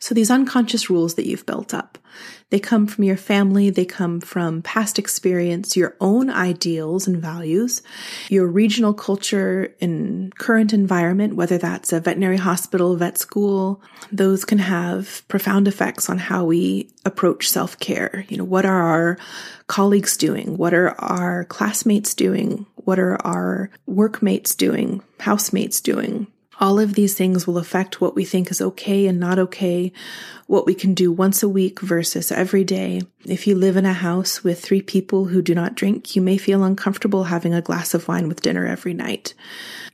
So 0.00 0.14
these 0.14 0.30
unconscious 0.30 0.88
rules 0.90 1.14
that 1.14 1.26
you've 1.26 1.46
built 1.46 1.74
up, 1.74 1.98
they 2.50 2.60
come 2.60 2.86
from 2.86 3.04
your 3.04 3.16
family, 3.16 3.68
they 3.68 3.84
come 3.84 4.20
from 4.20 4.62
past 4.62 4.98
experience, 4.98 5.76
your 5.76 5.96
own 6.00 6.30
ideals 6.30 7.06
and 7.06 7.20
values, 7.20 7.82
your 8.28 8.46
regional 8.46 8.94
culture 8.94 9.74
and 9.80 10.34
current 10.36 10.72
environment, 10.72 11.36
whether 11.36 11.58
that's 11.58 11.92
a 11.92 12.00
veterinary 12.00 12.36
hospital, 12.36 12.96
vet 12.96 13.18
school, 13.18 13.82
those 14.12 14.44
can 14.44 14.58
have 14.58 15.26
profound 15.28 15.68
effects 15.68 16.08
on 16.08 16.18
how 16.18 16.44
we 16.44 16.90
approach 17.04 17.48
self-care. 17.50 18.24
You 18.28 18.38
know, 18.38 18.44
what 18.44 18.64
are 18.64 18.82
our 18.82 19.18
colleagues 19.66 20.16
doing? 20.16 20.56
What 20.56 20.74
are 20.74 20.90
our 21.00 21.44
classmates 21.44 22.14
doing? 22.14 22.66
What 22.76 22.98
are 22.98 23.20
our 23.26 23.70
workmates 23.86 24.54
doing? 24.54 25.02
Housemates 25.20 25.80
doing? 25.80 26.28
All 26.60 26.80
of 26.80 26.94
these 26.94 27.14
things 27.14 27.46
will 27.46 27.58
affect 27.58 28.00
what 28.00 28.16
we 28.16 28.24
think 28.24 28.50
is 28.50 28.60
okay 28.60 29.06
and 29.06 29.20
not 29.20 29.38
okay, 29.38 29.92
what 30.46 30.66
we 30.66 30.74
can 30.74 30.92
do 30.92 31.12
once 31.12 31.42
a 31.42 31.48
week 31.48 31.80
versus 31.80 32.32
every 32.32 32.64
day. 32.64 33.02
If 33.24 33.46
you 33.46 33.54
live 33.54 33.76
in 33.76 33.86
a 33.86 33.92
house 33.92 34.42
with 34.42 34.60
three 34.60 34.82
people 34.82 35.26
who 35.26 35.40
do 35.40 35.54
not 35.54 35.76
drink, 35.76 36.16
you 36.16 36.22
may 36.22 36.36
feel 36.36 36.64
uncomfortable 36.64 37.24
having 37.24 37.54
a 37.54 37.62
glass 37.62 37.94
of 37.94 38.08
wine 38.08 38.26
with 38.26 38.42
dinner 38.42 38.66
every 38.66 38.94
night. 38.94 39.34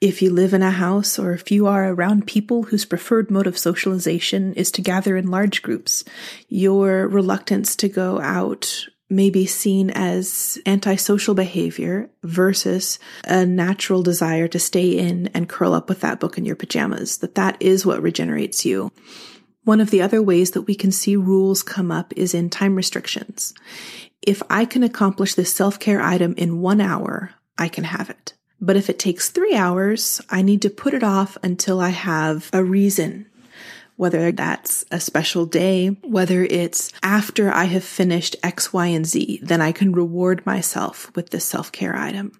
If 0.00 0.22
you 0.22 0.30
live 0.30 0.54
in 0.54 0.62
a 0.62 0.70
house 0.70 1.18
or 1.18 1.32
if 1.32 1.50
you 1.50 1.66
are 1.66 1.92
around 1.92 2.26
people 2.26 2.64
whose 2.64 2.84
preferred 2.84 3.30
mode 3.30 3.46
of 3.46 3.58
socialization 3.58 4.54
is 4.54 4.70
to 4.72 4.82
gather 4.82 5.16
in 5.16 5.30
large 5.30 5.60
groups, 5.60 6.02
your 6.48 7.08
reluctance 7.08 7.76
to 7.76 7.88
go 7.88 8.20
out 8.20 8.86
may 9.10 9.30
be 9.30 9.46
seen 9.46 9.90
as 9.90 10.58
antisocial 10.66 11.34
behavior 11.34 12.10
versus 12.22 12.98
a 13.24 13.44
natural 13.44 14.02
desire 14.02 14.48
to 14.48 14.58
stay 14.58 14.98
in 14.98 15.28
and 15.34 15.48
curl 15.48 15.74
up 15.74 15.88
with 15.88 16.00
that 16.00 16.20
book 16.20 16.38
in 16.38 16.44
your 16.44 16.56
pajamas, 16.56 17.18
that 17.18 17.34
that 17.34 17.56
is 17.60 17.84
what 17.84 18.02
regenerates 18.02 18.64
you. 18.64 18.90
One 19.64 19.80
of 19.80 19.90
the 19.90 20.02
other 20.02 20.22
ways 20.22 20.52
that 20.52 20.62
we 20.62 20.74
can 20.74 20.90
see 20.90 21.16
rules 21.16 21.62
come 21.62 21.90
up 21.90 22.12
is 22.16 22.34
in 22.34 22.50
time 22.50 22.76
restrictions. 22.76 23.54
If 24.22 24.42
I 24.48 24.64
can 24.64 24.82
accomplish 24.82 25.34
this 25.34 25.54
self-care 25.54 26.00
item 26.00 26.34
in 26.36 26.60
one 26.60 26.80
hour, 26.80 27.32
I 27.58 27.68
can 27.68 27.84
have 27.84 28.10
it. 28.10 28.34
But 28.60 28.76
if 28.76 28.88
it 28.88 28.98
takes 28.98 29.28
three 29.28 29.54
hours, 29.54 30.20
I 30.30 30.42
need 30.42 30.62
to 30.62 30.70
put 30.70 30.94
it 30.94 31.02
off 31.02 31.36
until 31.42 31.80
I 31.80 31.90
have 31.90 32.48
a 32.52 32.64
reason 32.64 33.26
whether 33.96 34.32
that's 34.32 34.84
a 34.90 35.00
special 35.00 35.46
day, 35.46 35.88
whether 36.02 36.42
it's 36.42 36.92
after 37.02 37.52
I 37.52 37.64
have 37.64 37.84
finished 37.84 38.36
X, 38.42 38.72
Y, 38.72 38.86
and 38.86 39.06
Z, 39.06 39.40
then 39.42 39.60
I 39.60 39.72
can 39.72 39.92
reward 39.92 40.44
myself 40.44 41.14
with 41.14 41.30
this 41.30 41.44
self 41.44 41.72
care 41.72 41.96
item. 41.96 42.32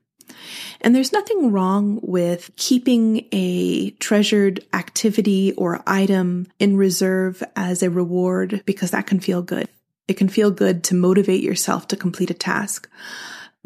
And 0.80 0.94
there's 0.94 1.12
nothing 1.12 1.52
wrong 1.52 2.00
with 2.02 2.50
keeping 2.56 3.26
a 3.32 3.90
treasured 3.92 4.64
activity 4.72 5.52
or 5.52 5.82
item 5.86 6.46
in 6.58 6.76
reserve 6.76 7.42
as 7.56 7.82
a 7.82 7.90
reward 7.90 8.62
because 8.66 8.90
that 8.90 9.06
can 9.06 9.20
feel 9.20 9.42
good. 9.42 9.68
It 10.06 10.14
can 10.14 10.28
feel 10.28 10.50
good 10.50 10.84
to 10.84 10.94
motivate 10.94 11.42
yourself 11.42 11.88
to 11.88 11.96
complete 11.96 12.30
a 12.30 12.34
task. 12.34 12.88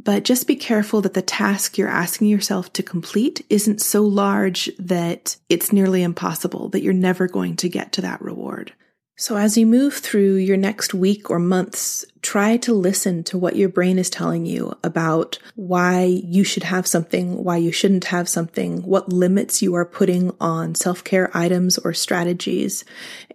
But 0.02 0.22
just 0.22 0.46
be 0.46 0.56
careful 0.56 1.00
that 1.02 1.14
the 1.14 1.22
task 1.22 1.76
you're 1.76 1.88
asking 1.88 2.28
yourself 2.28 2.72
to 2.74 2.82
complete 2.82 3.44
isn't 3.50 3.82
so 3.82 4.02
large 4.02 4.70
that 4.78 5.36
it's 5.48 5.72
nearly 5.72 6.02
impossible, 6.02 6.68
that 6.70 6.82
you're 6.82 6.92
never 6.92 7.26
going 7.26 7.56
to 7.56 7.68
get 7.68 7.92
to 7.92 8.00
that 8.02 8.22
reward. 8.22 8.72
So 9.20 9.36
as 9.36 9.58
you 9.58 9.66
move 9.66 9.94
through 9.94 10.36
your 10.36 10.56
next 10.56 10.94
week 10.94 11.28
or 11.28 11.40
months, 11.40 12.04
try 12.22 12.56
to 12.58 12.72
listen 12.72 13.24
to 13.24 13.36
what 13.36 13.56
your 13.56 13.68
brain 13.68 13.98
is 13.98 14.08
telling 14.08 14.46
you 14.46 14.78
about 14.84 15.40
why 15.56 16.04
you 16.04 16.44
should 16.44 16.62
have 16.62 16.86
something, 16.86 17.42
why 17.42 17.56
you 17.56 17.72
shouldn't 17.72 18.04
have 18.04 18.28
something, 18.28 18.80
what 18.84 19.12
limits 19.12 19.60
you 19.60 19.74
are 19.74 19.84
putting 19.84 20.30
on 20.40 20.76
self-care 20.76 21.36
items 21.36 21.78
or 21.78 21.92
strategies, 21.92 22.84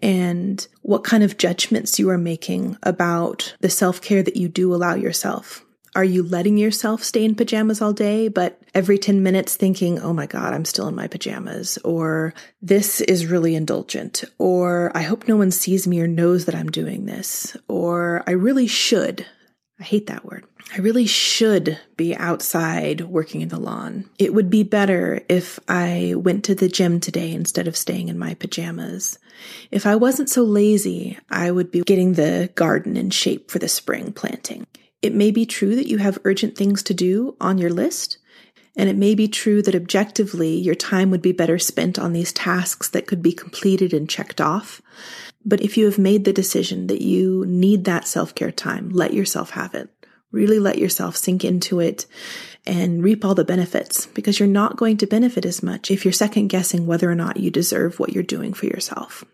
and 0.02 0.66
what 0.84 1.04
kind 1.04 1.22
of 1.22 1.38
judgments 1.38 2.00
you 2.00 2.10
are 2.10 2.18
making 2.18 2.78
about 2.84 3.54
the 3.60 3.70
self-care 3.70 4.24
that 4.24 4.38
you 4.38 4.48
do 4.48 4.74
allow 4.74 4.96
yourself. 4.96 5.66
Are 5.96 6.04
you 6.04 6.24
letting 6.24 6.58
yourself 6.58 7.04
stay 7.04 7.24
in 7.24 7.36
pajamas 7.36 7.80
all 7.80 7.94
day, 7.94 8.28
but 8.28 8.60
every 8.74 8.98
10 8.98 9.22
minutes 9.22 9.56
thinking, 9.56 10.00
oh 10.00 10.12
my 10.12 10.26
God, 10.26 10.52
I'm 10.52 10.66
still 10.66 10.88
in 10.88 10.96
my 10.96 11.08
pajamas, 11.08 11.78
or 11.84 12.34
this 12.64 13.00
is 13.02 13.28
really 13.28 13.54
indulgent, 13.54 14.24
or 14.40 14.92
I 14.96 15.04
hope 15.04 15.28
no 15.28 15.38
one 15.38 15.52
sees 15.52 15.88
me 15.88 16.02
or 16.02 16.08
knows 16.08 16.46
that 16.46 16.56
I'm 16.56 16.72
doing 16.72 17.06
this, 17.06 17.56
or 17.68 18.24
I 18.26 18.32
really 18.32 18.66
should. 18.66 19.28
I 19.80 19.84
hate 19.84 20.08
that 20.08 20.26
word. 20.26 20.46
I 20.74 20.80
really 20.80 21.06
should 21.06 21.78
be 21.96 22.16
outside 22.16 23.02
working 23.02 23.42
in 23.42 23.50
the 23.50 23.60
lawn. 23.60 24.10
It 24.18 24.34
would 24.34 24.50
be 24.50 24.64
better 24.64 25.22
if 25.30 25.60
I 25.68 26.16
went 26.18 26.44
to 26.46 26.56
the 26.56 26.70
gym 26.70 27.02
today 27.02 27.32
instead 27.32 27.68
of 27.68 27.78
staying 27.78 28.08
in 28.08 28.18
my 28.18 28.34
pajamas. 28.34 29.20
If 29.70 29.86
I 29.86 29.96
wasn't 29.96 30.30
so 30.30 30.44
lazy, 30.44 31.20
I 31.30 31.52
would 31.52 31.70
be 31.70 31.82
getting 31.82 32.14
the 32.14 32.50
garden 32.56 32.98
in 32.98 33.12
shape 33.12 33.52
for 33.52 33.60
the 33.60 33.68
spring 33.68 34.12
planting. 34.12 34.66
It 35.04 35.14
may 35.14 35.32
be 35.32 35.46
true 35.46 35.76
that 35.76 35.90
you 35.90 35.98
have 35.98 36.18
urgent 36.24 36.56
things 36.56 36.82
to 36.84 36.94
do 36.94 37.36
on 37.42 37.58
your 37.58 37.70
list, 37.70 38.20
and 38.74 38.90
it 38.90 38.96
may 38.96 39.16
be 39.16 39.28
true 39.28 39.62
that 39.62 39.76
objectively 39.76 40.56
your 40.56 40.76
time 40.76 41.12
would 41.12 41.22
be 41.22 41.34
better 41.34 41.60
spent 41.60 42.00
on 42.00 42.14
these 42.14 42.32
tasks 42.32 42.88
that 42.90 43.06
could 43.06 43.22
be 43.22 43.34
completed 43.34 43.94
and 43.94 44.10
checked 44.10 44.40
off. 44.40 44.82
But 45.44 45.60
if 45.60 45.78
you 45.78 45.86
have 45.86 46.00
made 46.00 46.24
the 46.24 46.32
decision 46.32 46.88
that 46.88 47.02
you 47.02 47.44
need 47.46 47.84
that 47.84 48.08
self 48.08 48.34
care 48.34 48.52
time, 48.52 48.90
let 48.92 49.14
yourself 49.14 49.52
have 49.52 49.76
it. 49.76 49.90
Really 50.32 50.58
let 50.58 50.78
yourself 50.78 51.18
sink 51.18 51.44
into 51.44 51.82
it 51.82 52.06
and 52.66 53.04
reap 53.04 53.26
all 53.26 53.36
the 53.36 53.44
benefits 53.44 54.06
because 54.06 54.40
you're 54.40 54.48
not 54.48 54.78
going 54.78 54.96
to 54.98 55.06
benefit 55.06 55.46
as 55.46 55.62
much 55.62 55.92
if 55.92 56.06
you're 56.06 56.14
second 56.14 56.48
guessing 56.48 56.88
whether 56.88 57.12
or 57.12 57.16
not 57.16 57.38
you 57.38 57.52
deserve 57.52 58.00
what 58.00 58.14
you're 58.14 58.24
doing 58.24 58.54
for 58.54 58.68
yourself. 58.68 59.26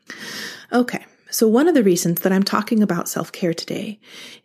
Okay. 0.73 1.05
So, 1.31 1.47
one 1.47 1.67
of 1.67 1.75
the 1.75 1.83
reasons 1.83 2.21
that 2.21 2.31
I'm 2.31 2.43
talking 2.43 2.81
about 2.81 3.07
self 3.09 3.31
care 3.31 3.53
today 3.53 3.99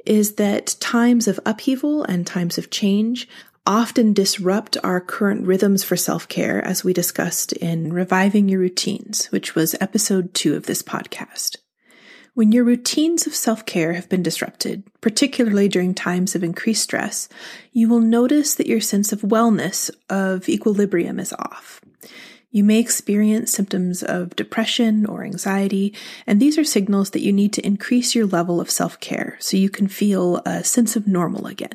is 0.04 0.34
that 0.34 0.76
times 0.80 1.26
of 1.26 1.40
upheaval 1.46 2.04
and 2.04 2.26
times 2.26 2.58
of 2.58 2.70
change 2.70 3.28
often 3.66 4.12
disrupt 4.12 4.76
our 4.84 5.00
current 5.00 5.46
rhythms 5.46 5.82
for 5.82 5.96
self 5.96 6.28
care, 6.28 6.62
as 6.62 6.84
we 6.84 6.92
discussed 6.92 7.52
in 7.54 7.92
Reviving 7.92 8.48
Your 8.48 8.60
Routines, 8.60 9.26
which 9.26 9.54
was 9.54 9.74
episode 9.80 10.34
two 10.34 10.54
of 10.54 10.66
this 10.66 10.82
podcast. 10.82 11.56
When 12.34 12.52
your 12.52 12.64
routines 12.64 13.26
of 13.26 13.34
self 13.34 13.64
care 13.64 13.94
have 13.94 14.08
been 14.08 14.22
disrupted, 14.22 14.82
particularly 15.00 15.68
during 15.68 15.94
times 15.94 16.34
of 16.34 16.44
increased 16.44 16.82
stress, 16.82 17.28
you 17.72 17.88
will 17.88 18.00
notice 18.00 18.54
that 18.56 18.66
your 18.66 18.80
sense 18.80 19.12
of 19.12 19.22
wellness, 19.22 19.90
of 20.10 20.48
equilibrium 20.48 21.18
is 21.18 21.32
off. 21.32 21.80
You 22.54 22.62
may 22.62 22.78
experience 22.78 23.50
symptoms 23.50 24.04
of 24.04 24.36
depression 24.36 25.06
or 25.06 25.24
anxiety, 25.24 25.92
and 26.24 26.38
these 26.38 26.56
are 26.56 26.62
signals 26.62 27.10
that 27.10 27.20
you 27.20 27.32
need 27.32 27.52
to 27.54 27.66
increase 27.66 28.14
your 28.14 28.26
level 28.26 28.60
of 28.60 28.70
self 28.70 29.00
care 29.00 29.36
so 29.40 29.56
you 29.56 29.68
can 29.68 29.88
feel 29.88 30.40
a 30.46 30.62
sense 30.62 30.94
of 30.94 31.08
normal 31.08 31.48
again. 31.48 31.74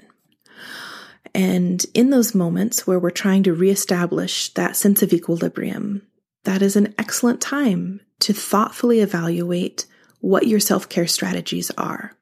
And 1.35 1.85
in 1.93 2.11
those 2.11 2.33
moments 2.33 2.87
where 2.87 2.97
we're 2.97 3.09
trying 3.09 3.43
to 3.43 3.53
reestablish 3.53 4.53
that 4.53 4.77
sense 4.77 5.03
of 5.03 5.11
equilibrium, 5.11 6.03
that 6.45 6.61
is 6.61 6.77
an 6.77 6.95
excellent 6.97 7.41
time 7.41 7.99
to 8.19 8.31
thoughtfully 8.31 9.01
evaluate 9.01 9.85
what 10.21 10.47
your 10.47 10.61
self 10.61 10.87
care 10.87 11.07
strategies 11.07 11.71
are 11.71 12.15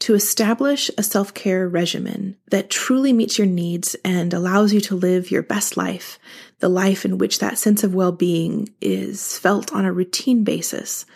to 0.00 0.14
establish 0.14 0.90
a 0.98 1.02
self 1.02 1.34
care 1.34 1.68
regimen 1.68 2.36
that 2.50 2.70
truly 2.70 3.12
meets 3.12 3.38
your 3.38 3.46
needs 3.46 3.96
and 4.04 4.32
allows 4.32 4.72
you 4.72 4.80
to 4.82 4.96
live 4.96 5.30
your 5.30 5.42
best 5.42 5.76
life, 5.76 6.18
the 6.60 6.68
life 6.68 7.04
in 7.04 7.18
which 7.18 7.38
that 7.38 7.58
sense 7.58 7.82
of 7.84 7.94
well 7.94 8.12
being 8.12 8.68
is 8.80 9.38
felt 9.38 9.72
on 9.72 9.84
a 9.84 9.92
routine 9.92 10.44
basis, 10.44 11.06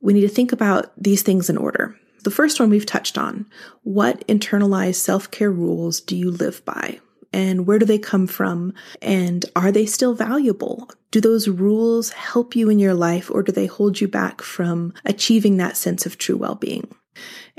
we 0.00 0.12
need 0.12 0.22
to 0.22 0.28
think 0.28 0.52
about 0.52 0.92
these 0.96 1.22
things 1.22 1.48
in 1.48 1.56
order. 1.56 1.96
The 2.24 2.30
first 2.30 2.60
one 2.60 2.70
we've 2.70 2.86
touched 2.86 3.18
on 3.18 3.46
what 3.82 4.26
internalized 4.28 4.96
self 4.96 5.30
care 5.30 5.50
rules 5.50 6.00
do 6.00 6.16
you 6.16 6.30
live 6.30 6.64
by? 6.64 7.00
And 7.32 7.66
where 7.66 7.78
do 7.78 7.86
they 7.86 7.98
come 7.98 8.26
from? 8.26 8.74
And 9.00 9.44
are 9.56 9.72
they 9.72 9.86
still 9.86 10.14
valuable? 10.14 10.90
Do 11.10 11.20
those 11.20 11.48
rules 11.48 12.10
help 12.10 12.54
you 12.54 12.68
in 12.68 12.78
your 12.78 12.94
life 12.94 13.30
or 13.30 13.42
do 13.42 13.52
they 13.52 13.66
hold 13.66 14.00
you 14.00 14.08
back 14.08 14.42
from 14.42 14.92
achieving 15.04 15.56
that 15.56 15.76
sense 15.76 16.04
of 16.04 16.18
true 16.18 16.36
well 16.36 16.54
being? 16.54 16.94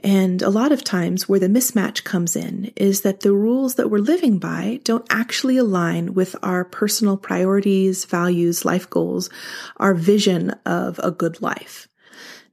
And 0.04 0.42
a 0.42 0.50
lot 0.50 0.72
of 0.72 0.84
times 0.84 1.30
where 1.30 1.40
the 1.40 1.48
mismatch 1.48 2.04
comes 2.04 2.36
in 2.36 2.72
is 2.76 3.02
that 3.02 3.22
the 3.22 3.34
rules 3.34 3.76
that 3.76 3.90
we're 3.90 4.00
living 4.00 4.38
by 4.38 4.80
don't 4.84 5.06
actually 5.10 5.58
align 5.58 6.14
with 6.14 6.36
our 6.44 6.66
personal 6.66 7.16
priorities, 7.18 8.06
values, 8.06 8.66
life 8.66 8.90
goals, 8.90 9.30
our 9.78 9.94
vision 9.94 10.52
of 10.66 11.00
a 11.04 11.12
good 11.12 11.42
life. 11.42 11.88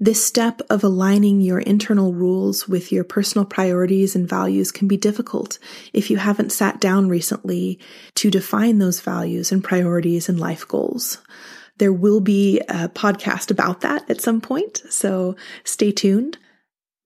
This 0.03 0.25
step 0.25 0.63
of 0.71 0.83
aligning 0.83 1.43
your 1.43 1.59
internal 1.59 2.15
rules 2.15 2.67
with 2.67 2.91
your 2.91 3.05
personal 3.05 3.45
priorities 3.45 4.17
and 4.17 4.27
values 4.27 4.73
can 4.73 4.89
be 4.89 4.97
difficult 4.97 5.59
if 5.93 6.11
you 6.11 6.17
haven't 6.17 6.53
sat 6.53 6.81
down 6.81 7.11
recently 7.11 7.79
to 8.15 8.31
define 8.31 8.79
those 8.79 9.01
values 9.01 9.53
and 9.53 9.63
priorities 9.63 10.27
and 10.27 10.41
life 10.41 10.67
goals. 10.67 11.19
There 11.77 11.93
will 11.93 12.21
be 12.21 12.61
a 12.61 12.89
podcast 12.89 13.51
about 13.51 13.83
that 13.83 14.09
at 14.09 14.23
some 14.23 14.41
point, 14.41 14.83
so 14.89 15.37
stay 15.65 15.93
tuned. 15.93 16.39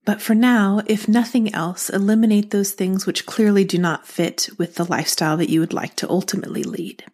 But 0.04 0.20
for 0.20 0.34
now, 0.34 0.82
if 0.86 1.08
nothing 1.08 1.54
else, 1.54 1.88
eliminate 1.88 2.50
those 2.50 2.72
things 2.72 3.06
which 3.06 3.26
clearly 3.26 3.64
do 3.64 3.78
not 3.78 4.06
fit 4.06 4.50
with 4.58 4.74
the 4.74 4.84
lifestyle 4.84 5.36
that 5.38 5.48
you 5.48 5.60
would 5.60 5.72
like 5.72 5.96
to 5.96 6.10
ultimately 6.10 6.62
lead. 6.62 7.04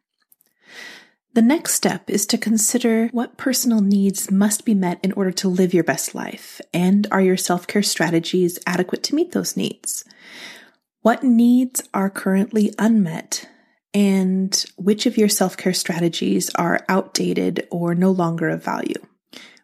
The 1.33 1.43
next 1.43 1.75
step 1.75 2.11
is 2.11 2.27
to 2.27 2.39
consider 2.39 3.07
what 3.13 3.37
personal 3.37 3.81
needs 3.81 4.33
must 4.33 4.65
be 4.65 4.75
met 4.75 4.99
in 5.05 5.13
order 5.13 5.31
to 5.33 5.49
live 5.49 5.73
your 5.73 5.85
best 5.85 6.13
life, 6.13 6.61
and 6.75 7.07
are 7.13 7.21
your 7.21 7.37
self 7.37 7.69
care 7.69 7.85
strategies 7.85 8.59
adequate 8.67 9.05
to 9.05 9.15
meet 9.15 9.31
those 9.31 9.57
needs? 9.57 10.05
What 11.03 11.23
needs 11.23 11.89
are 11.95 12.11
currently 12.11 12.75
unmet, 12.81 13.49
and 13.95 14.65
which 14.77 15.07
of 15.07 15.17
your 15.17 15.29
self 15.29 15.57
care 15.57 15.73
strategies 15.73 16.51
are 16.57 16.85
outdated 16.89 17.69
or 17.71 17.95
no 17.95 18.11
longer 18.11 18.49
of 18.49 18.65
value? 18.65 19.01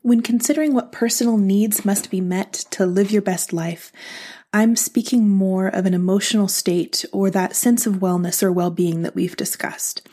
When 0.07 0.21
considering 0.21 0.73
what 0.73 0.93
personal 0.93 1.37
needs 1.37 1.85
must 1.85 2.13
be 2.13 2.21
met 2.21 2.53
to 2.71 2.87
live 2.87 3.11
your 3.11 3.23
best 3.23 3.53
life, 3.53 3.91
I'm 4.53 4.77
speaking 4.77 5.29
more 5.29 5.67
of 5.67 5.85
an 5.85 5.95
emotional 5.95 6.47
state 6.47 7.05
or 7.13 7.29
that 7.29 7.57
sense 7.57 7.89
of 7.89 7.97
wellness 7.97 8.41
or 8.41 8.53
well 8.53 8.71
being 8.71 9.03
that 9.03 9.17
we've 9.17 9.37
discussed. 9.37 10.09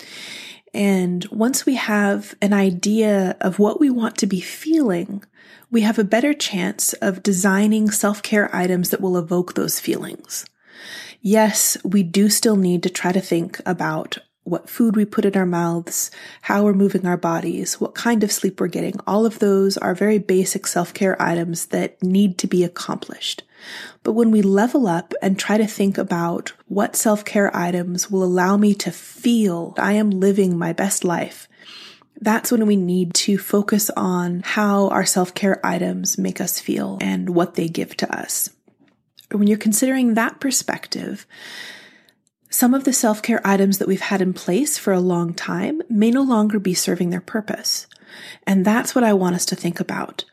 And 0.73 1.23
once 1.25 1.67
we 1.67 1.75
have 1.75 2.33
an 2.41 2.53
idea 2.53 3.37
of 3.39 3.59
what 3.59 3.79
we 3.79 3.91
want 3.91 4.17
to 4.17 4.25
be 4.25 4.41
feeling, 4.41 5.23
we 5.69 5.81
have 5.81 5.99
a 5.99 6.03
better 6.03 6.33
chance 6.33 6.93
of 6.93 7.21
designing 7.21 7.91
self 7.91 8.23
care 8.23 8.49
items 8.51 8.89
that 8.89 8.99
will 8.99 9.15
evoke 9.15 9.53
those 9.53 9.79
feelings. 9.79 10.43
Yes, 11.21 11.77
we 11.83 12.01
do 12.01 12.29
still 12.29 12.55
need 12.55 12.81
to 12.81 12.89
try 12.89 13.11
to 13.11 13.21
think 13.21 13.61
about 13.63 14.17
what 14.43 14.69
food 14.69 14.95
we 14.95 15.05
put 15.05 15.25
in 15.25 15.37
our 15.37 15.45
mouths, 15.45 16.11
how 16.41 16.63
we're 16.63 16.73
moving 16.73 17.05
our 17.05 17.17
bodies, 17.17 17.79
what 17.79 17.95
kind 17.95 18.23
of 18.23 18.31
sleep 18.31 18.59
we're 18.59 18.67
getting. 18.67 18.99
All 19.07 19.25
of 19.25 19.39
those 19.39 19.77
are 19.77 19.95
very 19.95 20.19
basic 20.19 20.67
self 20.67 20.93
care 20.93 21.19
items 21.21 21.67
that 21.67 22.01
need 22.03 22.37
to 22.39 22.47
be 22.47 22.63
accomplished. 22.63 23.43
But 24.03 24.13
when 24.13 24.31
we 24.31 24.41
level 24.41 24.87
up 24.87 25.13
and 25.21 25.39
try 25.39 25.57
to 25.57 25.67
think 25.67 25.97
about 25.97 26.53
what 26.67 26.95
self 26.95 27.23
care 27.23 27.55
items 27.55 28.11
will 28.11 28.23
allow 28.23 28.57
me 28.57 28.73
to 28.75 28.91
feel 28.91 29.73
I 29.77 29.93
am 29.93 30.09
living 30.09 30.57
my 30.57 30.73
best 30.73 31.03
life, 31.03 31.47
that's 32.19 32.51
when 32.51 32.65
we 32.65 32.75
need 32.75 33.13
to 33.15 33.37
focus 33.37 33.89
on 33.91 34.41
how 34.43 34.89
our 34.89 35.05
self 35.05 35.33
care 35.33 35.65
items 35.65 36.17
make 36.17 36.41
us 36.41 36.59
feel 36.59 36.97
and 37.01 37.29
what 37.29 37.55
they 37.55 37.67
give 37.67 37.95
to 37.97 38.15
us. 38.15 38.49
When 39.31 39.47
you're 39.47 39.57
considering 39.57 40.13
that 40.13 40.39
perspective, 40.39 41.25
some 42.53 42.75
of 42.75 42.83
the 42.83 42.93
self 42.93 43.23
care 43.23 43.41
items 43.43 43.79
that 43.79 43.87
we've 43.87 43.99
had 43.99 44.21
in 44.21 44.31
place 44.31 44.77
for 44.77 44.93
a 44.93 44.99
long 44.99 45.33
time 45.33 45.81
may 45.89 46.11
no 46.11 46.21
longer 46.21 46.59
be 46.59 46.75
serving 46.75 47.09
their 47.09 47.19
purpose. 47.19 47.87
And 48.45 48.63
that's 48.63 48.93
what 48.93 49.03
I 49.03 49.13
want 49.13 49.35
us 49.35 49.45
to 49.47 49.55
think 49.55 49.79
about. 49.79 50.23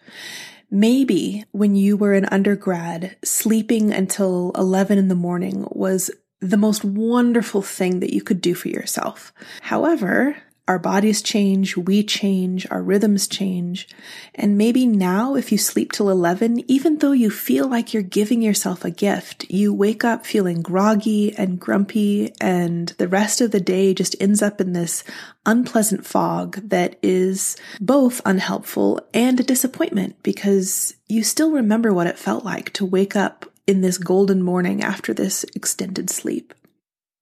Maybe 0.70 1.46
when 1.52 1.74
you 1.74 1.96
were 1.96 2.12
an 2.12 2.26
undergrad, 2.26 3.16
sleeping 3.24 3.90
until 3.90 4.52
11 4.54 4.98
in 4.98 5.08
the 5.08 5.14
morning 5.14 5.66
was 5.70 6.10
the 6.40 6.58
most 6.58 6.84
wonderful 6.84 7.62
thing 7.62 8.00
that 8.00 8.12
you 8.12 8.20
could 8.20 8.42
do 8.42 8.54
for 8.54 8.68
yourself. 8.68 9.32
However, 9.62 10.36
our 10.68 10.78
bodies 10.78 11.20
change, 11.20 11.76
we 11.76 12.02
change, 12.02 12.66
our 12.70 12.82
rhythms 12.82 13.26
change. 13.26 13.88
And 14.34 14.56
maybe 14.56 14.86
now, 14.86 15.34
if 15.34 15.50
you 15.50 15.58
sleep 15.58 15.92
till 15.92 16.10
11, 16.10 16.70
even 16.70 16.98
though 16.98 17.12
you 17.12 17.30
feel 17.30 17.68
like 17.68 17.92
you're 17.92 18.02
giving 18.02 18.40
yourself 18.40 18.84
a 18.84 18.90
gift, 18.90 19.50
you 19.50 19.74
wake 19.74 20.04
up 20.04 20.24
feeling 20.24 20.62
groggy 20.62 21.34
and 21.36 21.58
grumpy, 21.58 22.32
and 22.40 22.88
the 22.98 23.08
rest 23.08 23.40
of 23.40 23.50
the 23.50 23.60
day 23.60 23.94
just 23.94 24.14
ends 24.20 24.42
up 24.42 24.60
in 24.60 24.72
this 24.72 25.02
unpleasant 25.44 26.06
fog 26.06 26.56
that 26.68 26.96
is 27.02 27.56
both 27.80 28.20
unhelpful 28.24 29.00
and 29.12 29.40
a 29.40 29.44
disappointment 29.44 30.22
because 30.22 30.94
you 31.08 31.24
still 31.24 31.50
remember 31.50 31.92
what 31.92 32.06
it 32.06 32.18
felt 32.18 32.44
like 32.44 32.72
to 32.74 32.84
wake 32.84 33.16
up 33.16 33.46
in 33.66 33.80
this 33.80 33.98
golden 33.98 34.42
morning 34.42 34.82
after 34.82 35.14
this 35.14 35.44
extended 35.54 36.10
sleep. 36.10 36.54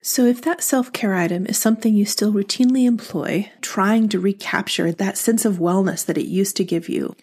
So, 0.01 0.27
if 0.27 0.41
that 0.43 0.63
self 0.63 0.93
care 0.93 1.15
item 1.15 1.47
is 1.47 1.59
something 1.59 1.95
you 1.95 2.05
still 2.05 2.33
routinely 2.33 2.87
employ, 2.87 3.51
trying 3.61 4.09
to 4.11 4.21
recapture 4.21 4.93
that 4.93 5.19
sense 5.19 5.45
of 5.45 5.57
wellness 5.57 6.07
that 6.07 6.19
it 6.19 6.27
used 6.27 6.57
to 6.57 6.65
give 6.65 6.89
you, 6.89 7.17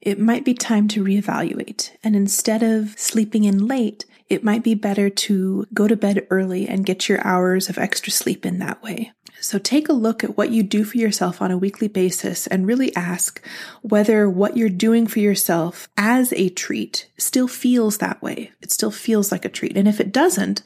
it 0.00 0.20
might 0.20 0.44
be 0.44 0.54
time 0.54 0.88
to 0.88 1.02
reevaluate. 1.02 1.90
And 2.04 2.14
instead 2.14 2.62
of 2.62 2.98
sleeping 2.98 3.44
in 3.44 3.66
late, 3.66 4.04
it 4.28 4.44
might 4.44 4.62
be 4.62 4.74
better 4.74 5.08
to 5.08 5.66
go 5.72 5.88
to 5.88 5.96
bed 5.96 6.26
early 6.30 6.68
and 6.68 6.84
get 6.86 7.08
your 7.08 7.26
hours 7.26 7.68
of 7.68 7.78
extra 7.78 8.12
sleep 8.12 8.44
in 8.44 8.58
that 8.58 8.82
way. 8.82 9.12
So 9.40 9.58
take 9.58 9.88
a 9.88 9.94
look 9.94 10.22
at 10.22 10.36
what 10.36 10.50
you 10.50 10.62
do 10.62 10.84
for 10.84 10.98
yourself 10.98 11.40
on 11.40 11.50
a 11.50 11.58
weekly 11.58 11.88
basis 11.88 12.46
and 12.48 12.66
really 12.66 12.94
ask 12.96 13.42
whether 13.82 14.28
what 14.28 14.56
you're 14.56 14.68
doing 14.68 15.06
for 15.06 15.20
yourself 15.20 15.88
as 15.96 16.32
a 16.32 16.48
treat 16.48 17.08
still 17.16 17.48
feels 17.48 17.98
that 17.98 18.20
way. 18.20 18.50
It 18.60 18.72
still 18.72 18.90
feels 18.90 19.30
like 19.30 19.44
a 19.44 19.48
treat. 19.48 19.76
And 19.76 19.86
if 19.88 20.00
it 20.00 20.12
doesn't, 20.12 20.62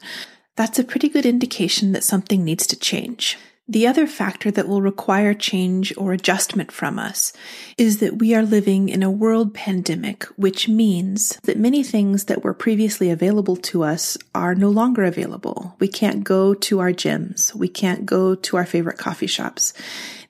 that's 0.55 0.79
a 0.79 0.83
pretty 0.83 1.09
good 1.09 1.25
indication 1.25 1.91
that 1.93 2.03
something 2.03 2.43
needs 2.43 2.67
to 2.67 2.75
change. 2.75 3.37
The 3.65 3.87
other 3.87 4.07
factor 4.07 4.51
that 4.51 4.67
will 4.67 4.81
require 4.81 5.33
change 5.33 5.93
or 5.95 6.11
adjustment 6.11 6.69
from 6.69 6.99
us 6.99 7.31
is 7.77 7.99
that 7.99 8.19
we 8.19 8.35
are 8.35 8.43
living 8.43 8.89
in 8.89 9.01
a 9.01 9.09
world 9.09 9.53
pandemic, 9.53 10.25
which 10.35 10.67
means 10.67 11.37
that 11.43 11.57
many 11.57 11.81
things 11.81 12.25
that 12.25 12.43
were 12.43 12.53
previously 12.53 13.09
available 13.09 13.55
to 13.55 13.83
us 13.83 14.17
are 14.35 14.53
no 14.53 14.69
longer 14.69 15.05
available. 15.05 15.77
We 15.79 15.87
can't 15.87 16.25
go 16.25 16.53
to 16.53 16.79
our 16.79 16.91
gyms. 16.91 17.55
We 17.55 17.69
can't 17.69 18.05
go 18.05 18.35
to 18.35 18.57
our 18.57 18.65
favorite 18.65 18.97
coffee 18.97 19.27
shops 19.27 19.73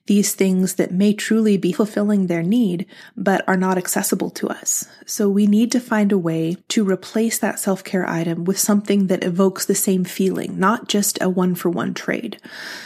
these 0.06 0.36
things 0.36 0.76
that 0.76 0.92
may 0.92 1.14
truly 1.14 1.56
be 1.56 1.72
fulfilling 1.72 2.28
their 2.28 2.44
need, 2.44 2.86
but 3.16 3.48
are 3.48 3.56
not 3.56 3.78
accessible 3.78 4.30
to 4.30 4.50
us. 4.50 4.88
So 5.06 5.30
we 5.30 5.48
need 5.48 5.72
to 5.72 5.80
find 5.80 6.12
a 6.12 6.18
way 6.18 6.58
to 6.70 6.84
replace 6.84 7.40
that 7.40 7.60
self 7.60 7.84
care 7.84 8.08
item 8.10 8.44
with 8.44 8.60
something 8.60 9.08
that 9.08 9.24
evokes 9.24 9.66
the 9.66 9.76
same 9.76 10.04
feeling, 10.04 10.60
not 10.60 10.88
just 10.88 11.22
a 11.22 11.30
one 11.30 11.56
for 11.56 11.70
one 11.70 11.94
trade. 11.94 12.40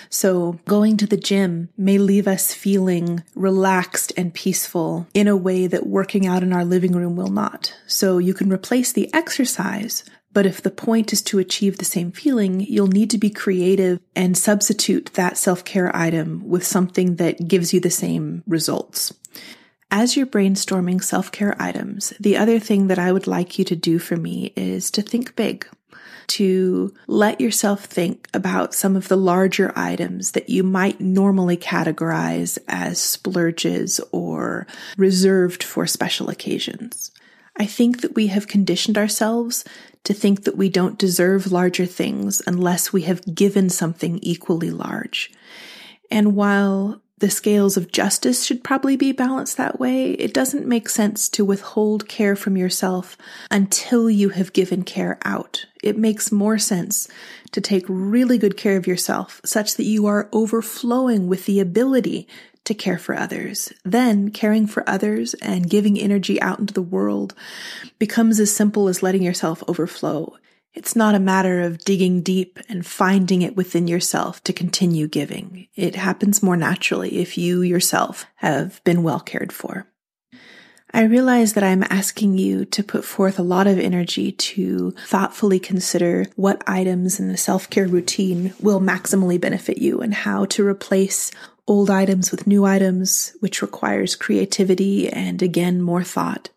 So 0.10 0.60
going 0.66 0.98
to 0.98 1.08
the 1.08 1.18
gym 1.18 1.70
may 1.78 1.98
leave 1.98 2.28
us 2.28 2.54
feeling 2.54 3.24
relaxed 3.36 4.14
and 4.16 4.34
peaceful 4.34 5.08
in 5.14 5.28
a 5.28 5.36
way 5.36 5.68
that 5.68 5.88
working 5.88 6.28
out 6.28 6.44
in 6.44 6.54
our 6.54 6.66
living 6.66 6.94
room 6.94 7.16
will 7.16 7.32
not. 7.32 7.74
So 7.88 8.20
you 8.20 8.34
can 8.34 8.52
replace 8.52 8.92
the 8.92 9.12
exercise 9.14 10.04
but 10.34 10.46
if 10.46 10.62
the 10.62 10.72
point 10.72 11.14
is 11.14 11.22
to 11.24 11.40
achieve 11.40 11.78
the 11.78 11.86
same 11.86 12.12
feeling, 12.12 12.60
you'll 12.60 12.88
need 12.88 13.10
to 13.12 13.18
be 13.18 13.30
creative 13.30 14.00
and 14.16 14.38
substitute 14.38 15.12
that 15.14 15.38
self 15.38 15.64
care 15.66 15.96
item 15.96 16.48
with 16.48 16.66
something 16.66 17.16
that 17.16 17.48
gives 17.48 17.74
you 17.74 17.80
the 17.80 17.90
same 17.90 18.44
results. 18.48 19.14
As 19.90 20.18
you're 20.18 20.28
brainstorming 20.28 21.04
self 21.04 21.32
care 21.32 21.56
items, 21.60 22.14
the 22.20 22.38
other 22.38 22.60
thing 22.60 22.88
that 22.88 23.00
I 23.00 23.12
would 23.12 23.28
like 23.28 23.58
you 23.58 23.66
to 23.66 23.76
do 23.76 24.00
for 24.00 24.18
me 24.18 24.54
is 24.56 24.92
to 24.92 25.02
think 25.02 25.36
big 25.36 25.66
to 26.28 26.94
let 27.08 27.40
yourself 27.40 27.86
think 27.86 28.28
about 28.34 28.74
some 28.74 28.96
of 28.96 29.08
the 29.08 29.18
larger 29.18 29.72
items 29.76 30.32
that 30.32 30.50
you 30.50 30.62
might 30.62 31.00
normally 31.00 31.58
categorize 31.58 32.58
as 32.68 33.00
splurges 33.00 34.00
or 34.12 34.68
reserved 34.98 35.64
for 35.64 35.88
special 35.88 36.30
occasions. 36.30 37.12
I 37.58 37.66
think 37.66 38.02
that 38.02 38.16
we 38.16 38.28
have 38.28 38.48
conditioned 38.48 38.98
ourselves 38.98 39.66
to 40.04 40.14
think 40.14 40.44
that 40.44 40.56
we 40.56 40.70
don't 40.70 40.98
deserve 40.98 41.52
larger 41.52 41.86
things 41.86 42.42
unless 42.48 42.94
we 42.94 43.02
have 43.04 43.36
given 43.36 43.70
something 43.70 44.20
equally 44.22 44.72
large. 44.72 45.32
And 46.10 46.36
while 46.36 47.02
the 47.20 47.30
scales 47.32 47.78
of 47.78 47.92
justice 47.92 48.46
should 48.46 48.64
probably 48.64 48.96
be 48.96 49.12
balanced 49.12 49.58
that 49.58 49.80
way, 49.80 50.12
it 50.12 50.34
doesn't 50.34 50.68
make 50.68 50.88
sense 50.88 51.28
to 51.30 51.44
withhold 51.44 52.08
care 52.08 52.36
from 52.36 52.56
yourself 52.56 53.18
until 53.50 54.08
you 54.08 54.30
have 54.30 54.54
given 54.54 54.84
care 54.84 55.18
out. 55.26 55.66
It 55.82 55.98
makes 55.98 56.32
more 56.32 56.60
sense 56.60 57.08
to 57.52 57.60
take 57.60 57.86
really 57.88 58.38
good 58.38 58.56
care 58.56 58.78
of 58.78 58.86
yourself 58.86 59.42
such 59.44 59.76
that 59.76 59.86
you 59.86 60.06
are 60.06 60.30
overflowing 60.32 61.28
with 61.28 61.46
the 61.48 61.60
ability 61.60 62.28
to 62.68 62.74
care 62.74 62.98
for 62.98 63.16
others. 63.16 63.72
Then 63.84 64.30
caring 64.30 64.68
for 64.68 64.88
others 64.88 65.34
and 65.36 65.70
giving 65.70 65.98
energy 65.98 66.40
out 66.42 66.60
into 66.60 66.74
the 66.74 66.82
world 66.82 67.34
becomes 67.98 68.40
as 68.40 68.56
simple 68.56 68.88
as 68.88 69.02
letting 69.02 69.24
yourself 69.24 69.64
overflow. 69.68 70.36
It's 70.74 70.96
not 70.96 71.16
a 71.16 71.20
matter 71.20 71.62
of 71.62 71.80
digging 71.80 72.22
deep 72.22 72.60
and 72.70 72.86
finding 72.86 73.42
it 73.42 73.56
within 73.56 73.88
yourself 73.88 74.44
to 74.44 74.54
continue 74.54 75.08
giving. 75.08 75.68
It 75.76 75.96
happens 75.96 76.44
more 76.44 76.58
naturally 76.58 77.18
if 77.20 77.38
you 77.38 77.62
yourself 77.62 78.26
have 78.36 78.84
been 78.84 79.02
well 79.02 79.22
cared 79.22 79.52
for. 79.52 79.88
I 80.94 81.04
realize 81.04 81.54
that 81.54 81.64
I'm 81.64 81.84
asking 81.90 82.38
you 82.38 82.64
to 82.66 82.84
put 82.84 83.04
forth 83.04 83.40
a 83.40 83.44
lot 83.44 83.68
of 83.68 83.80
energy 83.80 84.32
to 84.32 84.92
thoughtfully 85.06 85.60
consider 85.60 86.28
what 86.36 86.64
items 86.68 87.20
in 87.20 87.28
the 87.28 87.38
self 87.38 87.70
care 87.70 87.88
routine 87.88 88.54
will 88.60 88.80
maximally 88.80 89.40
benefit 89.40 89.80
you 89.80 90.00
and 90.02 90.14
how 90.14 90.46
to 90.46 90.66
replace 90.66 91.32
old 91.68 91.90
items 91.90 92.32
with 92.32 92.48
new 92.48 92.66
items, 92.66 93.36
which 93.40 93.62
requires 93.62 94.16
creativity 94.16 95.10
and 95.10 95.42
again 95.42 95.82
more 95.82 96.04
thought. 96.04 96.50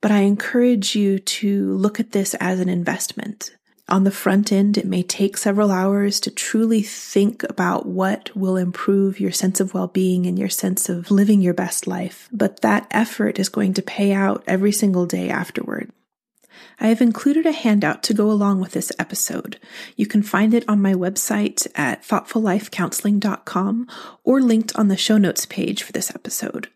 But 0.00 0.10
I 0.10 0.20
encourage 0.20 0.94
you 0.94 1.18
to 1.18 1.72
look 1.74 1.98
at 1.98 2.12
this 2.12 2.34
as 2.34 2.60
an 2.60 2.68
investment. 2.68 3.54
On 3.88 4.04
the 4.04 4.10
front 4.10 4.52
end, 4.52 4.76
it 4.76 4.84
may 4.84 5.02
take 5.02 5.38
several 5.38 5.70
hours 5.70 6.20
to 6.20 6.30
truly 6.30 6.82
think 6.82 7.42
about 7.44 7.86
what 7.86 8.36
will 8.36 8.58
improve 8.58 9.18
your 9.18 9.32
sense 9.32 9.60
of 9.60 9.72
well-being 9.72 10.26
and 10.26 10.38
your 10.38 10.50
sense 10.50 10.90
of 10.90 11.10
living 11.10 11.40
your 11.40 11.54
best 11.54 11.86
life. 11.86 12.28
But 12.30 12.60
that 12.60 12.86
effort 12.90 13.38
is 13.38 13.48
going 13.48 13.72
to 13.74 13.82
pay 13.82 14.12
out 14.12 14.44
every 14.46 14.72
single 14.72 15.06
day 15.06 15.30
afterward. 15.30 15.90
I 16.80 16.88
have 16.88 17.00
included 17.00 17.44
a 17.44 17.52
handout 17.52 18.02
to 18.04 18.14
go 18.14 18.30
along 18.30 18.60
with 18.60 18.72
this 18.72 18.92
episode. 18.98 19.58
You 19.96 20.06
can 20.06 20.22
find 20.22 20.54
it 20.54 20.64
on 20.68 20.80
my 20.80 20.94
website 20.94 21.66
at 21.74 22.02
thoughtfullifecounseling.com 22.04 23.88
or 24.22 24.40
linked 24.40 24.76
on 24.76 24.88
the 24.88 24.96
show 24.96 25.18
notes 25.18 25.44
page 25.44 25.82
for 25.82 25.92
this 25.92 26.10
episode. 26.10 26.68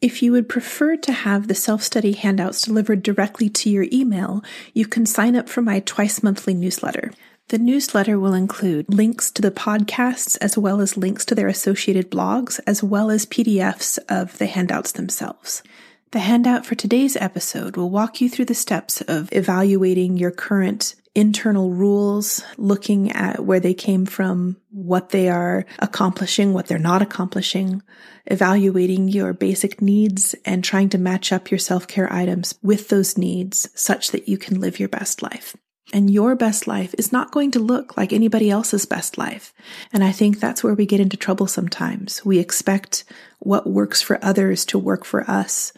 If 0.00 0.22
you 0.22 0.32
would 0.32 0.48
prefer 0.48 0.96
to 0.96 1.12
have 1.12 1.48
the 1.48 1.54
self 1.54 1.82
study 1.82 2.12
handouts 2.12 2.62
delivered 2.62 3.02
directly 3.02 3.48
to 3.50 3.68
your 3.68 3.86
email, 3.92 4.42
you 4.72 4.86
can 4.86 5.04
sign 5.04 5.36
up 5.36 5.48
for 5.48 5.60
my 5.60 5.80
twice 5.80 6.22
monthly 6.22 6.54
newsletter. 6.54 7.12
The 7.48 7.58
newsletter 7.58 8.18
will 8.18 8.34
include 8.34 8.92
links 8.92 9.30
to 9.32 9.42
the 9.42 9.50
podcasts 9.50 10.38
as 10.40 10.56
well 10.56 10.80
as 10.80 10.96
links 10.96 11.24
to 11.26 11.34
their 11.34 11.48
associated 11.48 12.10
blogs, 12.10 12.60
as 12.66 12.82
well 12.82 13.10
as 13.10 13.26
PDFs 13.26 13.98
of 14.08 14.38
the 14.38 14.46
handouts 14.46 14.92
themselves. 14.92 15.62
The 16.10 16.20
handout 16.20 16.64
for 16.64 16.74
today's 16.74 17.16
episode 17.16 17.76
will 17.76 17.90
walk 17.90 18.22
you 18.22 18.30
through 18.30 18.46
the 18.46 18.54
steps 18.54 19.02
of 19.02 19.28
evaluating 19.30 20.16
your 20.16 20.30
current 20.30 20.94
internal 21.14 21.70
rules, 21.70 22.42
looking 22.56 23.12
at 23.12 23.44
where 23.44 23.60
they 23.60 23.74
came 23.74 24.06
from, 24.06 24.56
what 24.70 25.10
they 25.10 25.28
are 25.28 25.66
accomplishing, 25.80 26.54
what 26.54 26.66
they're 26.66 26.78
not 26.78 27.02
accomplishing, 27.02 27.82
evaluating 28.24 29.08
your 29.08 29.34
basic 29.34 29.82
needs 29.82 30.34
and 30.46 30.64
trying 30.64 30.88
to 30.88 30.96
match 30.96 31.30
up 31.30 31.50
your 31.50 31.58
self-care 31.58 32.10
items 32.10 32.58
with 32.62 32.88
those 32.88 33.18
needs 33.18 33.68
such 33.74 34.10
that 34.12 34.28
you 34.28 34.38
can 34.38 34.60
live 34.60 34.80
your 34.80 34.88
best 34.88 35.20
life. 35.20 35.56
And 35.92 36.10
your 36.10 36.34
best 36.36 36.66
life 36.66 36.94
is 36.98 37.12
not 37.12 37.30
going 37.30 37.50
to 37.52 37.58
look 37.58 37.96
like 37.96 38.12
anybody 38.12 38.50
else's 38.50 38.84
best 38.84 39.16
life. 39.16 39.54
And 39.92 40.04
I 40.04 40.12
think 40.12 40.38
that's 40.38 40.62
where 40.62 40.74
we 40.74 40.84
get 40.84 41.00
into 41.00 41.16
trouble 41.16 41.46
sometimes. 41.46 42.24
We 42.24 42.38
expect 42.38 43.04
what 43.38 43.66
works 43.66 44.02
for 44.02 44.22
others 44.22 44.66
to 44.66 44.78
work 44.78 45.04
for 45.04 45.28
us. 45.30 45.72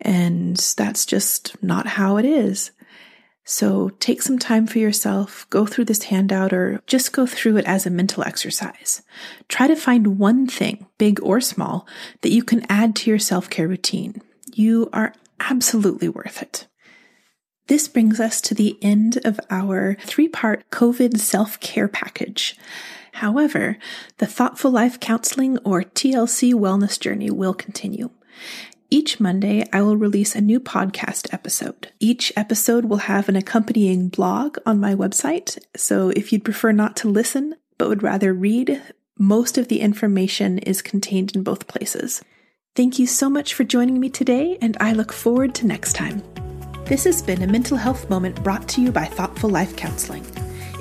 And 0.00 0.56
that's 0.56 1.06
just 1.06 1.62
not 1.62 1.86
how 1.86 2.16
it 2.16 2.24
is. 2.24 2.72
So 3.44 3.90
take 3.98 4.22
some 4.22 4.38
time 4.38 4.66
for 4.66 4.78
yourself, 4.78 5.46
go 5.50 5.66
through 5.66 5.86
this 5.86 6.04
handout 6.04 6.52
or 6.52 6.80
just 6.86 7.12
go 7.12 7.26
through 7.26 7.56
it 7.56 7.64
as 7.64 7.86
a 7.86 7.90
mental 7.90 8.22
exercise. 8.22 9.02
Try 9.48 9.66
to 9.66 9.76
find 9.76 10.18
one 10.18 10.46
thing, 10.46 10.86
big 10.98 11.20
or 11.22 11.40
small, 11.40 11.86
that 12.20 12.30
you 12.30 12.44
can 12.44 12.64
add 12.68 12.94
to 12.96 13.10
your 13.10 13.18
self 13.18 13.50
care 13.50 13.66
routine. 13.66 14.22
You 14.54 14.88
are 14.92 15.14
absolutely 15.40 16.08
worth 16.08 16.40
it. 16.40 16.66
This 17.68 17.88
brings 17.88 18.20
us 18.20 18.40
to 18.42 18.54
the 18.54 18.76
end 18.82 19.18
of 19.24 19.38
our 19.50 19.96
three 20.00 20.28
part 20.28 20.68
COVID 20.70 21.18
self 21.18 21.60
care 21.60 21.88
package. 21.88 22.56
However, 23.14 23.78
the 24.18 24.26
Thoughtful 24.26 24.70
Life 24.70 24.98
Counseling 24.98 25.58
or 25.58 25.82
TLC 25.82 26.54
wellness 26.54 26.98
journey 26.98 27.30
will 27.30 27.54
continue. 27.54 28.10
Each 28.90 29.20
Monday, 29.20 29.64
I 29.72 29.80
will 29.80 29.96
release 29.96 30.34
a 30.34 30.40
new 30.40 30.60
podcast 30.60 31.32
episode. 31.32 31.92
Each 31.98 32.32
episode 32.36 32.86
will 32.86 32.98
have 32.98 33.28
an 33.28 33.36
accompanying 33.36 34.08
blog 34.08 34.58
on 34.66 34.80
my 34.80 34.94
website. 34.94 35.58
So 35.76 36.10
if 36.10 36.32
you'd 36.32 36.44
prefer 36.44 36.72
not 36.72 36.96
to 36.96 37.08
listen, 37.08 37.54
but 37.78 37.88
would 37.88 38.02
rather 38.02 38.34
read, 38.34 38.82
most 39.18 39.56
of 39.56 39.68
the 39.68 39.80
information 39.80 40.58
is 40.58 40.82
contained 40.82 41.34
in 41.34 41.42
both 41.42 41.68
places. 41.68 42.22
Thank 42.74 42.98
you 42.98 43.06
so 43.06 43.30
much 43.30 43.54
for 43.54 43.64
joining 43.64 44.00
me 44.00 44.10
today, 44.10 44.58
and 44.60 44.76
I 44.80 44.92
look 44.92 45.12
forward 45.12 45.54
to 45.56 45.66
next 45.66 45.94
time. 45.94 46.22
This 46.92 47.04
has 47.04 47.22
been 47.22 47.40
a 47.40 47.46
mental 47.46 47.78
health 47.78 48.10
moment 48.10 48.44
brought 48.44 48.68
to 48.68 48.82
you 48.82 48.92
by 48.92 49.06
Thoughtful 49.06 49.48
Life 49.48 49.74
Counseling. 49.76 50.26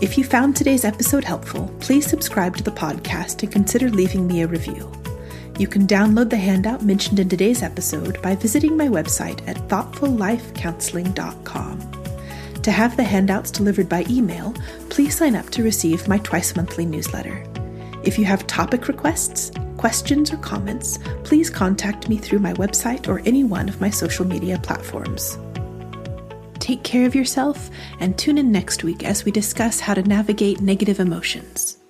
If 0.02 0.18
you 0.18 0.26
found 0.26 0.58
today's 0.58 0.84
episode 0.84 1.24
helpful, 1.24 1.74
please 1.80 2.06
subscribe 2.06 2.58
to 2.58 2.64
the 2.64 2.72
podcast 2.72 3.44
and 3.44 3.50
consider 3.50 3.90
leaving 3.90 4.28
me 4.28 4.42
a 4.42 4.48
review. 4.48 4.92
You 5.58 5.70
can 5.70 5.88
download 5.88 6.30
the 6.30 6.36
handout 6.36 6.84
mentioned 6.84 7.22
in 7.22 7.30
today's 7.30 7.64
episode 7.64 8.22
by 8.22 8.36
visiting 8.36 8.76
my 8.76 8.90
website 8.90 9.40
at 9.48 9.56
thoughtfullifecounseling.com. 9.70 11.92
To 12.62 12.72
have 12.72 12.98
the 12.98 13.04
handouts 13.04 13.50
delivered 13.50 13.88
by 13.88 14.04
email, 14.10 14.54
please 14.90 15.16
sign 15.16 15.38
up 15.38 15.50
to 15.52 15.64
receive 15.64 16.10
my 16.10 16.18
twice 16.18 16.58
monthly 16.58 16.86
newsletter. 16.86 17.42
If 18.04 18.20
you 18.20 18.26
have 18.26 18.46
topic 18.48 18.90
requests, 18.90 19.50
questions, 19.78 20.34
or 20.34 20.38
comments, 20.40 21.00
please 21.24 21.50
contact 21.50 22.10
me 22.10 22.18
through 22.18 22.40
my 22.40 22.52
website 22.56 23.08
or 23.08 23.22
any 23.26 23.46
one 23.46 23.70
of 23.70 23.80
my 23.80 23.90
social 23.90 24.28
media 24.28 24.60
platforms. 24.62 25.38
Take 26.62 26.84
care 26.84 27.08
of 27.08 27.16
yourself 27.16 27.72
and 28.00 28.16
tune 28.18 28.38
in 28.38 28.52
next 28.52 28.84
week 28.84 29.04
as 29.04 29.26
we 29.26 29.32
discuss 29.32 29.80
how 29.80 29.96
to 29.96 30.04
navigate 30.04 30.62
negative 30.62 31.00
emotions. 31.00 31.81